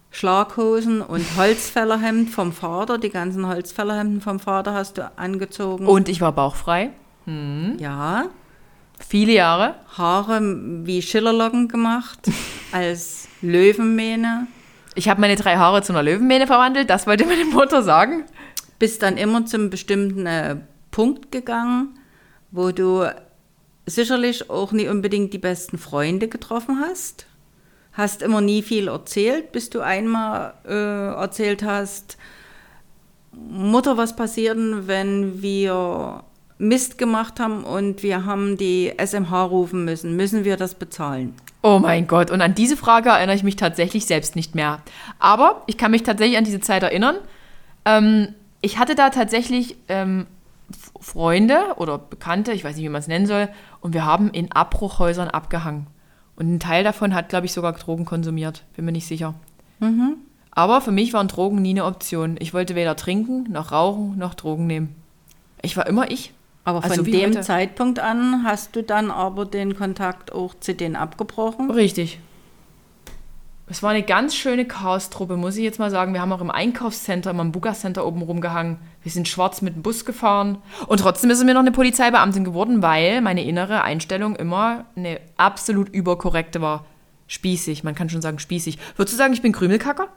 Schlaghosen 0.10 1.02
und 1.02 1.26
Holzfällerhemd 1.38 2.30
vom 2.30 2.52
Vater. 2.52 2.98
Die 2.98 3.10
ganzen 3.10 3.48
Holzfällerhemden 3.48 4.22
vom 4.22 4.40
Vater 4.40 4.74
hast 4.74 4.98
du 4.98 5.12
angezogen. 5.18 5.88
Und 5.88 6.10
ich 6.10 6.22
war 6.22 6.32
bauchfrei. 6.34 6.90
ja, 7.78 8.26
Viele 9.08 9.34
Jahre. 9.34 9.76
Haare 9.98 10.40
wie 10.86 11.02
Schillerlocken 11.02 11.68
gemacht, 11.68 12.20
als 12.72 13.28
Löwenmähne. 13.42 14.48
Ich 14.96 15.08
habe 15.08 15.22
meine 15.22 15.36
drei 15.36 15.56
Haare 15.56 15.82
zu 15.82 15.94
einer 15.94 16.04
Löwenmähne 16.04 16.48
verwandelt, 16.48 16.90
das 16.90 17.08
wollte 17.08 17.26
meine 17.26 17.46
Mutter 17.46 17.82
sagen. 17.82 18.26
Bist 18.80 19.04
dann 19.04 19.18
immer 19.18 19.46
zum 19.46 19.70
bestimmten 19.70 20.26
äh, 20.26 20.58
Punkt 20.92 21.32
gegangen, 21.32 22.00
wo 22.52 22.72
du 22.72 23.06
sicherlich 23.86 24.50
auch 24.50 24.72
nie 24.72 24.88
unbedingt 24.88 25.34
die 25.34 25.38
besten 25.38 25.78
Freunde 25.78 26.28
getroffen 26.28 26.80
hast. 26.82 27.26
Hast 27.94 28.22
immer 28.22 28.42
nie 28.42 28.62
viel 28.62 28.88
erzählt, 28.88 29.52
bis 29.52 29.70
du 29.70 29.82
einmal 29.82 30.54
äh, 30.66 31.14
erzählt 31.16 31.64
hast, 31.64 32.18
Mutter, 33.34 33.98
was 33.98 34.16
passiert, 34.16 34.58
wenn 34.58 35.42
wir 35.42 36.24
Mist 36.62 37.00
gemacht 37.00 37.40
haben 37.40 37.64
und 37.64 38.04
wir 38.04 38.26
haben 38.26 38.56
die 38.56 38.94
SMH 38.98 39.44
rufen 39.46 39.84
müssen? 39.84 40.16
Müssen 40.16 40.46
wir 40.46 40.58
das 40.58 40.76
bezahlen? 40.76 41.34
Oh 41.64 41.80
mein 41.80 42.08
Gott, 42.08 42.30
und 42.30 42.42
an 42.42 42.54
diese 42.54 42.78
Frage 42.78 43.10
erinnere 43.10 43.36
ich 43.36 43.44
mich 43.44 43.56
tatsächlich 43.56 44.06
selbst 44.06 44.36
nicht 44.36 44.54
mehr. 44.54 44.80
Aber 45.18 45.64
ich 45.66 45.78
kann 45.78 45.90
mich 45.90 46.04
tatsächlich 46.04 46.38
an 46.38 46.44
diese 46.44 46.60
Zeit 46.60 46.84
erinnern. 46.84 47.16
Ähm, 47.86 48.30
ich 48.62 48.78
hatte 48.78 48.94
da 48.94 49.10
tatsächlich 49.10 49.76
ähm, 49.88 50.28
Freunde 51.00 51.60
oder 51.78 51.98
Bekannte, 51.98 52.52
ich 52.54 52.64
weiß 52.64 52.76
nicht, 52.76 52.86
wie 52.86 52.90
man 52.90 53.02
es 53.02 53.08
nennen 53.08 53.26
soll, 53.26 53.50
und 53.80 53.96
wir 53.96 54.06
haben 54.06 54.30
in 54.30 54.52
Abbruchhäusern 54.52 55.30
abgehangen. 55.30 55.88
Und 56.36 56.54
ein 56.54 56.60
Teil 56.60 56.84
davon 56.84 57.16
hat, 57.16 57.30
glaube 57.30 57.48
ich, 57.48 57.54
sogar 57.54 57.74
Drogen 57.74 58.06
konsumiert. 58.06 58.64
Bin 58.76 58.86
mir 58.86 58.92
nicht 58.92 59.08
sicher. 59.08 59.34
Aber 60.52 60.82
für 60.82 60.92
mich 60.92 61.14
waren 61.14 61.28
Drogen 61.28 61.62
nie 61.62 61.72
eine 61.72 61.86
Option. 61.86 62.36
Ich 62.40 62.54
wollte 62.54 62.76
weder 62.76 62.96
trinken, 62.96 63.52
noch 63.52 63.72
rauchen, 63.72 64.18
noch 64.18 64.36
Drogen 64.36 64.68
nehmen. 64.68 64.96
Ich 65.62 65.76
war 65.76 65.88
immer 65.88 66.12
ich. 66.12 66.34
Aber 66.64 66.82
von 66.82 66.92
Also 66.92 67.04
dem 67.04 67.32
heute. 67.32 67.42
Zeitpunkt 67.42 68.00
an 68.00 68.44
hast 68.44 68.76
du 68.76 68.84
dann 68.84 69.10
aber 69.10 69.46
den 69.46 69.76
Kontakt 69.76 70.32
auch 70.32 70.54
zu 70.60 70.76
denen 70.76 70.96
abgebrochen. 70.96 71.72
Richtig. 71.72 72.20
Es 73.68 73.82
war 73.82 73.92
eine 73.92 74.04
ganz 74.04 74.36
schöne 74.36 74.66
Chaos-Truppe, 74.66 75.38
muss 75.38 75.56
ich 75.56 75.64
jetzt 75.64 75.80
mal 75.80 75.90
sagen. 75.90 76.14
Wir 76.14 76.20
haben 76.20 76.34
auch 76.34 76.42
im 76.42 76.52
Einkaufscenter, 76.52 77.32
im 77.32 77.52
Buga-Center 77.54 78.06
oben 78.06 78.22
rumgehangen. 78.22 78.78
Wir 79.02 79.12
sind 79.14 79.30
schwarz 79.30 79.62
mit 79.62 79.76
dem 79.76 79.82
Bus 79.82 80.04
gefahren. 80.04 80.58
Und 80.88 81.00
trotzdem 81.00 81.30
ist 81.30 81.42
mir 81.46 81.54
noch 81.54 81.62
eine 81.62 81.72
Polizeibeamtin 81.72 82.44
geworden, 82.44 82.82
weil 82.82 83.22
meine 83.22 83.46
innere 83.46 83.82
Einstellung 83.84 84.36
immer 84.36 84.86
eine 84.98 85.22
absolut 85.38 85.88
überkorrekte 85.88 86.60
war. 86.62 86.86
Spießig, 87.28 87.86
man 87.86 87.96
kann 87.96 88.10
schon 88.10 88.22
sagen 88.22 88.40
spießig. 88.40 88.78
Würdest 88.98 89.14
du 89.14 89.18
sagen, 89.18 89.34
ich 89.34 89.42
bin 89.42 89.54
Krümelkacker? 89.54 90.10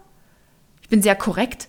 Ich 0.83 0.88
bin 0.88 1.00
sehr 1.00 1.14
korrekt. 1.14 1.68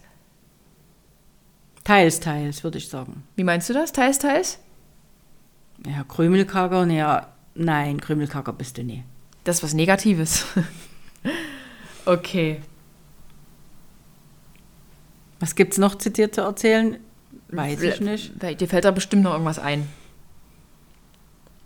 Teils, 1.84 2.20
teils, 2.20 2.64
würde 2.64 2.80
ich 2.80 2.90
sagen. 2.90 3.24
Wie 3.36 3.44
meinst 3.44 3.70
du 3.70 3.74
das? 3.74 3.92
Teils, 3.92 4.18
teils? 4.18 4.58
Ja, 5.86 6.04
Krümelkacker, 6.04 6.86
ja, 6.88 7.28
nein, 7.54 8.00
Krümelkacker 8.00 8.54
bist 8.54 8.78
du 8.78 8.84
nie. 8.84 9.04
Das 9.44 9.58
ist 9.58 9.64
was 9.64 9.74
Negatives. 9.74 10.46
okay. 12.06 12.62
Was 15.40 15.56
gibt's 15.56 15.78
noch 15.78 15.96
zu 15.96 16.10
dir 16.10 16.32
zu 16.32 16.42
erzählen? 16.42 16.98
Weiß 17.50 17.82
ich 17.82 18.02
nicht. 18.02 18.32
Dir 18.42 18.68
fällt 18.68 18.86
da 18.86 18.92
bestimmt 18.92 19.24
noch 19.24 19.34
irgendwas 19.34 19.60
ein. 19.60 19.88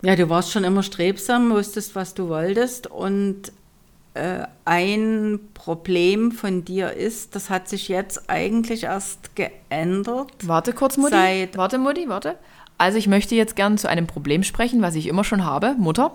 Ja, 0.02 0.16
du 0.16 0.30
warst 0.30 0.52
schon 0.52 0.64
immer 0.64 0.84
strebsam, 0.84 1.50
wusstest, 1.52 1.96
was 1.96 2.14
du 2.14 2.30
wolltest 2.30 2.88
und 2.88 3.52
äh, 4.14 4.44
ein 4.66 5.40
Problem 5.54 6.32
von 6.32 6.64
dir 6.66 6.94
ist, 6.94 7.36
das 7.36 7.50
hat 7.50 7.68
sich 7.68 7.90
jetzt 7.90 8.30
eigentlich 8.30 8.84
erst 8.84 9.36
geändert. 9.36 10.32
Warte 10.44 10.74
kurz, 10.74 10.98
Mutti. 10.98 11.12
Seit- 11.16 11.58
warte, 11.58 11.78
Mutti, 11.78 12.08
warte. 12.08 12.38
Also 12.80 12.98
ich 12.98 13.08
möchte 13.08 13.36
jetzt 13.36 13.58
gern 13.58 13.78
zu 13.78 13.90
einem 13.90 14.08
Problem 14.08 14.42
sprechen, 14.42 14.82
was 14.82 14.96
ich 14.96 15.08
immer 15.08 15.26
schon 15.26 15.44
habe. 15.44 15.76
Mutter. 15.78 16.14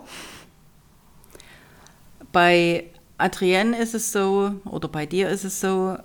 Bei 2.31 2.85
Adrienne 3.19 3.77
ist 3.77 3.93
es 3.93 4.11
so, 4.11 4.55
oder 4.65 4.87
bei 4.87 5.05
dir 5.05 5.29
ist 5.29 5.45
es 5.45 5.61
so, 5.61 5.95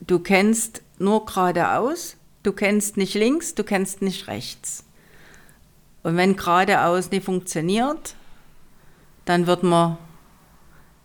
du 0.00 0.18
kennst 0.18 0.82
nur 0.98 1.24
geradeaus, 1.24 2.16
du 2.42 2.52
kennst 2.52 2.98
nicht 2.98 3.14
links, 3.14 3.54
du 3.54 3.64
kennst 3.64 4.02
nicht 4.02 4.28
rechts. 4.28 4.84
Und 6.02 6.18
wenn 6.18 6.36
geradeaus 6.36 7.10
nicht 7.10 7.24
funktioniert, 7.24 8.14
dann 9.24 9.46
wird 9.46 9.62
man, 9.62 9.96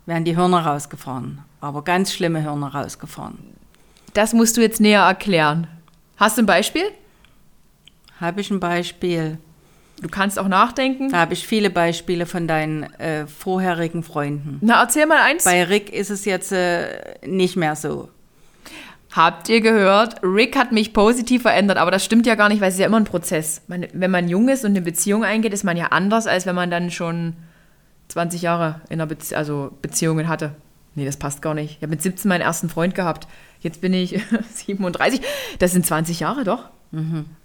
werden 0.04 0.26
die 0.26 0.36
Hörner 0.36 0.66
rausgefahren. 0.66 1.42
Aber 1.62 1.82
ganz 1.82 2.12
schlimme 2.12 2.42
Hörner 2.42 2.74
rausgefahren. 2.74 3.38
Das 4.12 4.34
musst 4.34 4.58
du 4.58 4.60
jetzt 4.60 4.80
näher 4.80 5.02
erklären. 5.02 5.68
Hast 6.18 6.36
du 6.36 6.42
ein 6.42 6.46
Beispiel? 6.46 6.84
Habe 8.20 8.40
ich 8.40 8.50
ein 8.50 8.60
Beispiel? 8.60 9.38
Du 10.00 10.08
kannst 10.08 10.38
auch 10.38 10.48
nachdenken. 10.48 11.10
Da 11.10 11.18
habe 11.18 11.32
ich 11.32 11.46
viele 11.46 11.70
Beispiele 11.70 12.26
von 12.26 12.46
deinen 12.46 12.82
äh, 12.98 13.26
vorherigen 13.26 14.02
Freunden. 14.02 14.58
Na, 14.60 14.82
erzähl 14.82 15.06
mal 15.06 15.20
eins. 15.20 15.44
Bei 15.44 15.64
Rick 15.64 15.92
ist 15.92 16.10
es 16.10 16.24
jetzt 16.24 16.52
äh, 16.52 17.14
nicht 17.26 17.56
mehr 17.56 17.76
so. 17.76 18.10
Habt 19.12 19.48
ihr 19.48 19.62
gehört? 19.62 20.22
Rick 20.22 20.56
hat 20.58 20.72
mich 20.72 20.92
positiv 20.92 21.42
verändert, 21.42 21.78
aber 21.78 21.90
das 21.90 22.04
stimmt 22.04 22.26
ja 22.26 22.34
gar 22.34 22.50
nicht, 22.50 22.60
weil 22.60 22.68
es 22.68 22.74
ist 22.74 22.80
ja 22.80 22.86
immer 22.86 23.00
ein 23.00 23.04
Prozess. 23.04 23.62
Man, 23.66 23.86
wenn 23.94 24.10
man 24.10 24.28
jung 24.28 24.50
ist 24.50 24.64
und 24.66 24.72
eine 24.72 24.82
Beziehung 24.82 25.24
eingeht, 25.24 25.54
ist 25.54 25.64
man 25.64 25.78
ja 25.78 25.86
anders, 25.86 26.26
als 26.26 26.44
wenn 26.44 26.54
man 26.54 26.70
dann 26.70 26.90
schon 26.90 27.34
20 28.08 28.42
Jahre 28.42 28.82
in 28.90 29.00
einer 29.00 29.06
Bezie 29.06 29.34
also 29.34 29.72
Beziehungen 29.80 30.28
hatte. 30.28 30.54
Nee, 30.94 31.06
das 31.06 31.16
passt 31.16 31.40
gar 31.40 31.54
nicht. 31.54 31.76
Ich 31.76 31.82
habe 31.82 31.88
mit 31.88 32.02
17 32.02 32.28
meinen 32.28 32.42
ersten 32.42 32.68
Freund 32.68 32.94
gehabt. 32.94 33.26
Jetzt 33.60 33.80
bin 33.80 33.94
ich 33.94 34.20
37. 34.54 35.22
Das 35.58 35.72
sind 35.72 35.86
20 35.86 36.20
Jahre 36.20 36.44
doch. 36.44 36.68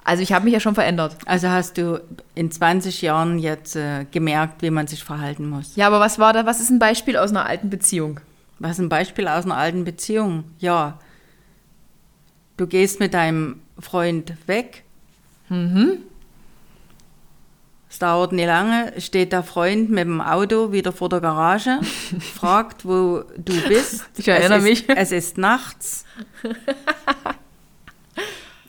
Also 0.04 0.24
ich 0.24 0.34
habe 0.34 0.46
mich 0.46 0.54
ja 0.54 0.60
schon 0.60 0.76
verändert. 0.76 1.18
Also 1.26 1.50
hast 1.50 1.78
du 1.78 2.02
in 2.36 2.52
20 2.52 3.02
Jahren 3.02 3.40
jetzt 3.40 3.76
äh, 3.76 4.06
gemerkt, 4.10 4.62
wie 4.62 4.70
man 4.70 4.88
sich 4.88 5.04
verhalten 5.04 5.50
muss. 5.50 5.76
Ja, 5.76 5.88
aber 5.88 6.00
was 6.00 6.20
war 6.20 6.34
da? 6.34 6.46
Was 6.46 6.60
ist 6.60 6.70
ein 6.70 6.80
Beispiel 6.80 7.18
aus 7.18 7.32
einer 7.32 7.46
alten 7.46 7.70
Beziehung? 7.70 8.20
Was 8.60 8.72
ist 8.72 8.80
ein 8.80 8.90
Beispiel 8.90 9.28
aus 9.28 9.46
einer 9.46 9.58
alten 9.58 9.84
Beziehung? 9.84 10.44
Ja, 10.60 11.00
du 12.58 12.68
gehst 12.68 13.00
mit 13.00 13.14
deinem 13.14 13.60
Freund 13.80 14.34
weg. 14.48 14.84
Es 17.90 18.00
dauert 18.00 18.32
nicht 18.32 18.46
lange, 18.46 18.94
steht 19.00 19.34
der 19.34 19.44
Freund 19.44 19.90
mit 19.90 20.06
dem 20.06 20.22
Auto 20.22 20.72
wieder 20.72 20.94
vor 20.94 21.10
der 21.10 21.20
Garage, 21.20 21.82
fragt, 22.20 22.86
wo 22.86 23.24
du 23.38 23.68
bist. 23.68 24.06
Ich 24.16 24.30
erinnere 24.30 24.60
es 24.60 24.64
mich. 24.64 24.88
Ist, 24.88 24.98
es 24.98 25.12
ist 25.12 25.38
nachts. 25.38 26.06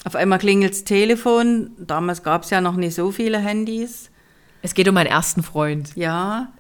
Auf 0.05 0.17
einmal 0.17 0.39
klingelt 0.39 0.73
das 0.73 0.85
Telefon. 0.85 1.71
Damals 1.79 2.23
gab 2.23 2.43
es 2.43 2.51
ja 2.51 2.61
noch 2.61 2.77
nicht 2.77 2.95
so 2.95 3.13
viele 3.13 3.39
Handys. 3.39 4.11
Es 4.63 4.75
geht 4.75 4.89
um 4.89 4.95
meinen 4.95 5.07
ersten 5.07 5.43
Freund. 5.43 5.95
Ja, 5.97 6.53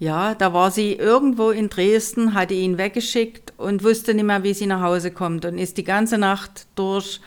ja, 0.00 0.34
da 0.34 0.54
war 0.54 0.70
sie 0.70 0.94
irgendwo 0.94 1.50
in 1.50 1.68
Dresden, 1.68 2.32
hatte 2.32 2.54
ihn 2.54 2.78
weggeschickt 2.78 3.52
und 3.58 3.84
wusste 3.84 4.14
nicht 4.14 4.24
mehr, 4.24 4.42
wie 4.42 4.54
sie 4.54 4.66
nach 4.66 4.80
Hause 4.80 5.10
kommt 5.10 5.44
und 5.44 5.58
ist 5.58 5.76
die 5.76 5.84
ganze 5.84 6.16
Nacht 6.16 6.66
durch 6.74 7.20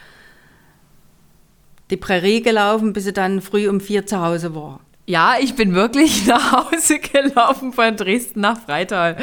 die 1.91 1.97
Prärie 1.97 2.41
gelaufen, 2.41 2.91
bis 2.91 3.03
sie 3.03 3.13
dann 3.13 3.41
früh 3.41 3.69
um 3.69 3.79
vier 3.79 4.07
zu 4.07 4.19
Hause 4.19 4.55
war. 4.55 4.79
Ja, 5.05 5.35
ich 5.39 5.55
bin 5.55 5.75
wirklich 5.75 6.25
nach 6.27 6.71
Hause 6.71 6.97
gelaufen 6.97 7.73
von 7.73 7.95
Dresden 7.95 8.41
nach 8.41 8.59
Freital. 8.59 9.17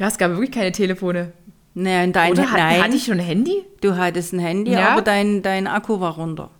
Ja, 0.00 0.08
es 0.08 0.18
gab 0.18 0.32
wirklich 0.32 0.50
keine 0.50 0.72
Telefone. 0.72 1.32
Nee, 1.74 2.02
und 2.04 2.14
dein, 2.16 2.32
Oder 2.32 2.50
hat, 2.50 2.58
nein, 2.58 2.82
hatte 2.82 2.96
ich 2.96 3.04
schon 3.04 3.20
ein 3.20 3.24
Handy? 3.26 3.64
du 3.80 3.96
hattest 3.96 4.32
ein 4.32 4.40
Handy, 4.40 4.72
Ja. 4.72 4.90
aber 4.90 5.02
dein, 5.02 5.42
dein 5.42 5.66
Akku 5.66 6.00
war 6.00 6.14
runter. 6.14 6.50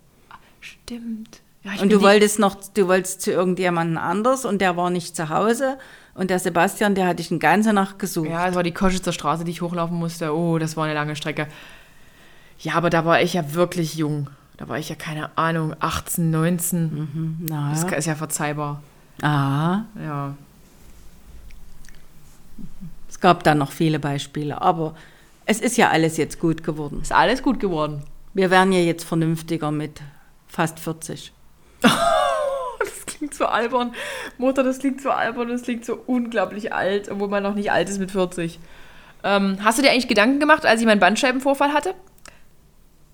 Stimmt. 0.61 1.41
Ja, 1.63 1.71
ich 1.75 1.81
Und 1.81 1.91
du 1.91 2.01
wolltest 2.01 2.39
noch, 2.39 2.55
du 2.73 2.87
wolltest 2.87 3.21
zu 3.21 3.31
irgendjemandem 3.31 3.97
anders 3.97 4.45
und 4.45 4.61
der 4.61 4.77
war 4.77 4.89
nicht 4.89 5.15
zu 5.15 5.29
Hause. 5.29 5.77
Und 6.15 6.29
der 6.29 6.39
Sebastian, 6.39 6.95
der 6.95 7.07
hat 7.07 7.19
dich 7.19 7.29
eine 7.31 7.39
ganze 7.39 7.71
Nacht 7.73 7.99
gesucht. 7.99 8.29
Ja, 8.29 8.47
es 8.47 8.55
war 8.55 8.63
die 8.63 8.73
Koschitzer 8.73 9.13
Straße, 9.13 9.43
die 9.43 9.51
ich 9.51 9.61
hochlaufen 9.61 9.97
musste. 9.97 10.35
Oh, 10.35 10.57
das 10.57 10.75
war 10.75 10.85
eine 10.85 10.93
lange 10.93 11.15
Strecke. 11.15 11.47
Ja, 12.59 12.73
aber 12.75 12.89
da 12.89 13.05
war 13.05 13.21
ich 13.21 13.33
ja 13.33 13.53
wirklich 13.53 13.95
jung. 13.95 14.29
Da 14.57 14.67
war 14.69 14.77
ich 14.77 14.89
ja, 14.89 14.95
keine 14.95 15.35
Ahnung, 15.37 15.75
18, 15.79 16.29
19. 16.31 17.37
Na, 17.47 17.71
Das 17.71 17.83
ist 17.83 18.05
ja 18.05 18.15
verzeihbar. 18.15 18.81
ah, 19.21 19.81
Ja. 20.01 20.35
Es 23.21 23.23
gab 23.23 23.43
da 23.43 23.53
noch 23.53 23.71
viele 23.71 23.99
Beispiele, 23.99 24.59
aber 24.63 24.95
es 25.45 25.61
ist 25.61 25.77
ja 25.77 25.91
alles 25.91 26.17
jetzt 26.17 26.39
gut 26.39 26.63
geworden. 26.63 27.01
Ist 27.03 27.11
alles 27.11 27.43
gut 27.43 27.59
geworden. 27.59 28.01
Wir 28.33 28.49
werden 28.49 28.73
ja 28.73 28.79
jetzt 28.79 29.03
vernünftiger 29.03 29.69
mit 29.69 30.01
fast 30.47 30.79
40. 30.79 31.31
Das 32.79 33.05
klingt 33.05 33.35
so 33.35 33.45
albern. 33.45 33.93
Mutter, 34.39 34.63
das 34.63 34.79
klingt 34.79 35.01
so 35.01 35.11
albern, 35.11 35.49
das 35.49 35.61
klingt 35.61 35.85
so 35.85 36.01
unglaublich 36.07 36.73
alt, 36.73 37.11
obwohl 37.11 37.27
man 37.27 37.43
noch 37.43 37.53
nicht 37.53 37.71
alt 37.71 37.89
ist 37.89 37.99
mit 37.99 38.09
40. 38.09 38.57
Ähm, 39.23 39.57
hast 39.63 39.77
du 39.77 39.83
dir 39.83 39.91
eigentlich 39.91 40.07
Gedanken 40.07 40.39
gemacht, 40.39 40.65
als 40.65 40.81
ich 40.81 40.87
meinen 40.87 40.99
Bandscheibenvorfall 40.99 41.73
hatte? 41.73 41.93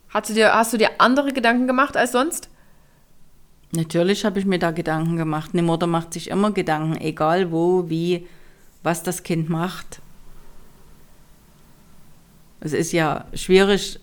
Hast 0.07 0.29
du 0.29 0.33
dir, 0.33 0.53
hast 0.53 0.71
du 0.71 0.77
dir 0.77 0.91
andere 0.99 1.33
Gedanken 1.33 1.67
gemacht 1.67 1.97
als 1.97 2.13
sonst? 2.13 2.49
Natürlich 3.73 4.23
habe 4.23 4.39
ich 4.39 4.45
mir 4.45 4.59
da 4.59 4.71
Gedanken 4.71 5.17
gemacht. 5.17 5.49
Eine 5.51 5.63
Mutter 5.63 5.87
macht 5.87 6.13
sich 6.13 6.29
immer 6.29 6.51
Gedanken, 6.51 6.95
egal 7.01 7.51
wo, 7.51 7.89
wie, 7.89 8.25
was 8.87 9.03
das 9.03 9.23
Kind 9.23 9.49
macht. 9.49 9.99
Es 12.61 12.71
ist 12.71 12.93
ja 12.93 13.25
schwierig, 13.33 13.99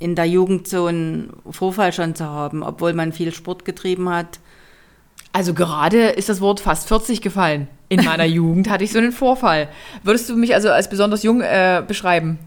in 0.00 0.16
der 0.16 0.24
Jugend 0.24 0.66
so 0.66 0.86
einen 0.86 1.32
Vorfall 1.48 1.92
schon 1.92 2.16
zu 2.16 2.24
haben, 2.24 2.64
obwohl 2.64 2.94
man 2.94 3.12
viel 3.12 3.32
Sport 3.32 3.64
getrieben 3.64 4.08
hat. 4.08 4.40
Also 5.32 5.54
gerade 5.54 6.08
ist 6.08 6.28
das 6.28 6.40
Wort 6.40 6.58
fast 6.58 6.88
40 6.88 7.22
gefallen. 7.22 7.68
In 7.88 8.04
meiner 8.04 8.24
Jugend 8.40 8.68
hatte 8.68 8.82
ich 8.82 8.90
so 8.90 8.98
einen 8.98 9.12
Vorfall. 9.12 9.68
Würdest 10.02 10.28
du 10.28 10.36
mich 10.36 10.52
also 10.52 10.70
als 10.70 10.90
besonders 10.90 11.22
jung 11.22 11.40
äh, 11.40 11.80
beschreiben? 11.86 12.40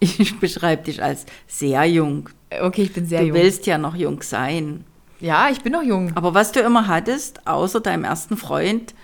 Ich 0.00 0.38
beschreibe 0.38 0.82
dich 0.82 1.02
als 1.02 1.24
sehr 1.46 1.84
jung. 1.86 2.28
Okay, 2.60 2.82
ich 2.82 2.92
bin 2.92 3.06
sehr 3.06 3.20
du 3.20 3.28
jung. 3.28 3.36
willst 3.36 3.66
ja 3.66 3.78
noch 3.78 3.96
jung 3.96 4.20
sein. 4.20 4.84
Ja, 5.20 5.48
ich 5.50 5.60
bin 5.62 5.72
noch 5.72 5.82
jung. 5.82 6.12
Aber 6.14 6.34
was 6.34 6.52
du 6.52 6.60
immer 6.60 6.86
hattest, 6.88 7.46
außer 7.46 7.80
deinem 7.80 8.04
ersten 8.04 8.36
Freund, 8.36 8.94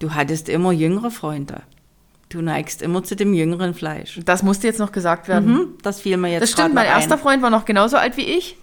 du 0.00 0.12
hattest 0.14 0.48
immer 0.48 0.72
jüngere 0.72 1.10
Freunde. 1.10 1.62
Du 2.28 2.40
neigst 2.42 2.82
immer 2.82 3.04
zu 3.04 3.14
dem 3.14 3.32
jüngeren 3.32 3.74
Fleisch. 3.74 4.20
Das 4.24 4.42
musste 4.42 4.66
jetzt 4.66 4.80
noch 4.80 4.90
gesagt 4.90 5.28
werden. 5.28 5.52
Mhm, 5.52 5.68
das 5.82 6.00
fiel 6.00 6.16
mir 6.16 6.32
jetzt 6.32 6.42
Das 6.42 6.50
stimmt, 6.50 6.74
mein 6.74 6.86
ein. 6.86 6.92
erster 6.92 7.16
Freund 7.18 7.42
war 7.42 7.50
noch 7.50 7.64
genauso 7.64 7.96
alt 7.96 8.16
wie 8.16 8.22
ich. 8.24 8.56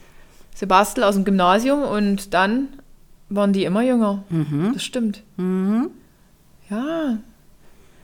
Sebastian 0.53 1.07
aus 1.07 1.15
dem 1.15 1.23
Gymnasium 1.23 1.83
und 1.83 2.33
dann 2.33 2.67
waren 3.29 3.53
die 3.53 3.63
immer 3.63 3.81
jünger. 3.81 4.23
Das 4.73 4.83
stimmt. 4.83 5.23
Ja. 6.69 7.17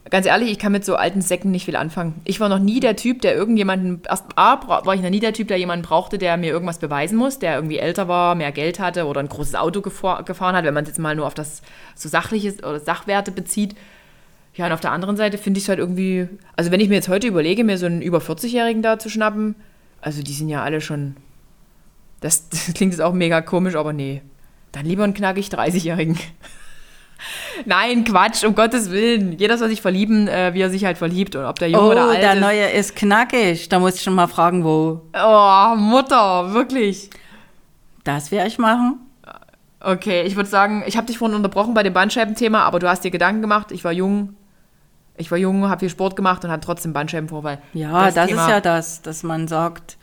Ganz 0.10 0.26
ehrlich, 0.26 0.52
ich 0.52 0.60
kann 0.60 0.72
mit 0.72 0.86
so 0.86 0.96
alten 0.96 1.22
Säcken 1.22 1.52
nicht 1.52 1.66
viel 1.66 1.76
anfangen. 1.76 2.22
Ich 2.24 2.40
war 2.40 2.48
noch 2.48 2.60
nie 2.60 2.80
der 2.80 2.96
Typ, 2.96 3.22
der 3.22 3.36
irgendjemanden, 3.36 4.02
erst 4.08 4.26
A, 4.36 4.60
war 4.68 4.94
ich 4.94 5.02
noch 5.02 5.10
nie 5.10 5.20
der 5.20 5.34
Typ, 5.34 5.50
der 5.50 5.58
jemanden 5.58 5.86
brauchte, 5.86 6.18
der 6.18 6.38
mir 6.38 6.50
irgendwas 6.52 6.80
beweisen 6.80 7.18
muss, 7.18 7.40
der 7.40 7.56
irgendwie 7.56 7.78
älter 7.78 8.08
war, 8.08 8.36
mehr 8.36 8.52
Geld 8.52 8.80
hatte 8.80 9.06
oder 9.06 9.20
ein 9.20 9.28
großes 9.28 9.56
Auto 9.56 9.82
gefahr, 9.82 10.24
gefahren 10.24 10.56
hat, 10.56 10.64
wenn 10.64 10.74
man 10.74 10.84
es 10.84 10.90
jetzt 10.90 11.00
mal 11.00 11.16
nur 11.16 11.28
auf 11.28 11.34
das 11.34 11.62
so 11.96 12.08
Sachliches 12.08 12.64
oder 12.64 12.80
Sachwerte 12.80 13.32
bezieht. 13.32 13.76
Ja, 14.56 14.66
und 14.66 14.72
auf 14.72 14.80
der 14.80 14.92
anderen 14.92 15.18
Seite 15.18 15.38
finde 15.38 15.58
ich 15.58 15.66
es 15.66 15.70
halt 15.70 15.80
irgendwie, 15.80 16.28
also 16.56 16.72
wenn 16.72 16.80
ich 16.80 16.90
mir 16.90 16.96
jetzt 16.96 17.10
heute 17.10 17.28
überlege, 17.28 17.64
mir 17.64 17.78
so 17.78 17.86
einen 17.86 18.02
über 18.02 18.20
40-Jährigen 18.20 18.82
da 18.82 18.98
zu 18.98 19.10
schnappen, 19.10 19.56
also 20.02 20.24
die 20.24 20.34
sind 20.34 20.50
ja 20.50 20.64
alle 20.64 20.80
schon, 20.80 21.18
das, 22.22 22.50
das 22.50 22.74
klingt 22.74 22.94
jetzt 22.94 23.02
auch 23.02 23.14
mega 23.14 23.42
komisch, 23.42 23.76
aber 23.76 23.94
nee, 23.94 24.22
dann 24.72 24.86
lieber 24.86 25.04
einen 25.04 25.14
knackig 25.14 25.48
30-Jährigen. 25.48 26.18
Nein, 27.66 28.04
Quatsch, 28.04 28.44
um 28.44 28.56
Gottes 28.56 28.92
Willen. 28.92 29.34
Jeder 29.38 29.58
soll 29.58 29.70
sich 29.70 29.82
verlieben, 29.82 30.28
äh, 30.28 30.54
wie 30.54 30.62
er 30.62 30.70
sich 30.70 30.86
halt 30.86 30.98
verliebt 30.98 31.36
und 31.36 31.46
ob 31.46 31.58
der 31.60 31.70
jung 31.70 31.82
Oh, 31.82 31.92
oder 31.92 32.10
alt 32.10 32.22
der 32.22 32.34
ist. 32.34 32.40
neue 32.42 32.68
ist 32.70 32.96
knackig. 32.96 33.70
Da 33.70 33.80
muss 33.80 33.96
ich 33.96 34.02
schon 34.04 34.16
mal 34.16 34.28
fragen, 34.28 34.64
wo. 34.64 35.02
Oh, 35.14 35.76
Mutter, 35.76 36.54
wirklich. 36.54 37.10
Das 38.04 38.32
werde 38.32 38.48
ich 38.48 38.58
machen. 38.58 39.00
Okay, 39.80 40.24
ich 40.24 40.36
würde 40.36 40.50
sagen, 40.50 40.84
ich 40.88 40.98
habe 40.98 41.08
dich 41.08 41.18
vorhin 41.18 41.36
unterbrochen 41.36 41.74
bei 41.74 41.84
dem 41.84 41.94
Bandscheibenthema, 41.94 42.64
aber 42.64 42.80
du 42.80 42.90
hast 42.90 43.04
dir 43.04 43.12
Gedanken 43.12 43.42
gemacht. 43.42 43.72
Ich 43.72 43.84
war 43.84 43.92
jung. 43.92 44.34
Ich 45.18 45.30
war 45.32 45.38
jung, 45.38 45.68
habe 45.68 45.80
viel 45.80 45.90
Sport 45.90 46.16
gemacht 46.16 46.44
und 46.46 46.52
hatte 46.52 46.66
trotzdem 46.66 46.94
Bandscheibenvorfall. 46.94 47.60
Ja, 47.74 48.10
das, 48.12 48.28
Thema- 48.28 48.44
ist 48.46 48.50
ja 48.50 48.62
das, 48.62 49.02
dass 49.02 49.24
man 49.24 49.48
sagt, 49.48 49.98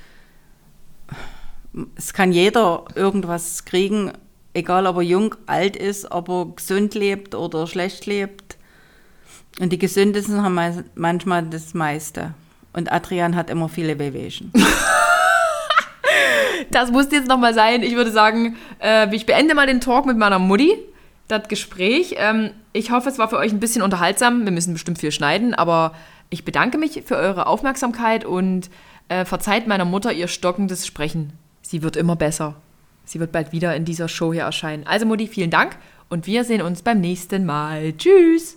es 1.97 2.13
kann 2.13 2.33
jeder 2.33 2.85
irgendwas 2.95 3.65
kriegen, 3.65 4.13
egal 4.55 4.87
ob 4.87 4.97
er 4.97 5.03
jung, 5.03 5.35
alt 5.47 5.77
ist, 5.77 6.11
ob 6.11 6.29
er 6.29 6.47
gesund 6.57 6.95
lebt 6.95 7.35
oder 7.35 7.67
schlecht 7.67 8.07
lebt. 8.07 8.57
Und 9.61 9.73
die 9.73 9.79
Gesündesten 9.79 10.43
haben 10.43 10.85
manchmal 10.95 11.45
das 11.45 11.75
meiste. 11.75 12.35
Und 12.73 12.91
Adrian 12.91 13.37
hat 13.37 13.51
immer 13.51 13.69
viele 13.69 13.99
Wehwehchen. 13.99 14.53
Das 16.71 16.91
musste 16.91 17.17
jetzt 17.17 17.29
nochmal 17.29 17.55
sein. 17.55 17.83
Ich 17.83 17.95
würde 17.95 18.11
sagen, 18.11 18.57
äh, 18.81 19.15
ich 19.15 19.27
beende 19.27 19.55
mal 19.55 19.67
den 19.67 19.81
Talk 19.81 20.07
mit 20.07 20.17
meiner 20.17 20.39
Mutti, 20.39 20.77
das 21.29 21.49
Gespräch. 21.49 22.17
Ähm, 22.19 22.51
ich 22.73 22.91
hoffe, 22.91 23.09
es 23.09 23.19
war 23.19 23.29
für 23.29 23.39
euch 23.39 23.53
ein 23.53 23.61
bisschen 23.61 23.83
unterhaltsam. 23.83 24.45
Wir 24.45 24.51
müssen 24.51 24.73
bestimmt 24.73 24.99
viel 24.99 25.13
schneiden, 25.13 25.55
aber 25.55 25.95
ich 26.31 26.45
bedanke 26.45 26.79
mich 26.79 27.03
für 27.07 27.17
eure 27.17 27.47
Aufmerksamkeit 27.47 28.25
und 28.25 28.71
äh, 29.09 29.25
verzeiht 29.25 29.67
meiner 29.67 29.85
Mutter 29.85 30.13
ihr 30.13 30.27
stockendes 30.27 30.87
Sprechen. 30.87 31.33
Sie 31.63 31.83
wird 31.83 31.97
immer 31.97 32.17
besser. 32.17 32.57
Sie 33.05 33.21
wird 33.21 33.33
bald 33.33 33.53
wieder 33.53 33.75
in 33.77 33.85
dieser 33.85 34.09
Show 34.09 34.33
hier 34.33 34.43
erscheinen. 34.43 34.87
Also 34.87 35.07
Mutti, 35.07 35.27
vielen 35.27 35.51
Dank 35.51 35.77
und 36.09 36.27
wir 36.27 36.45
sehen 36.45 36.63
uns 36.63 36.83
beim 36.83 37.01
nächsten 37.01 37.45
Mal. 37.45 37.93
Tschüss! 37.97 38.57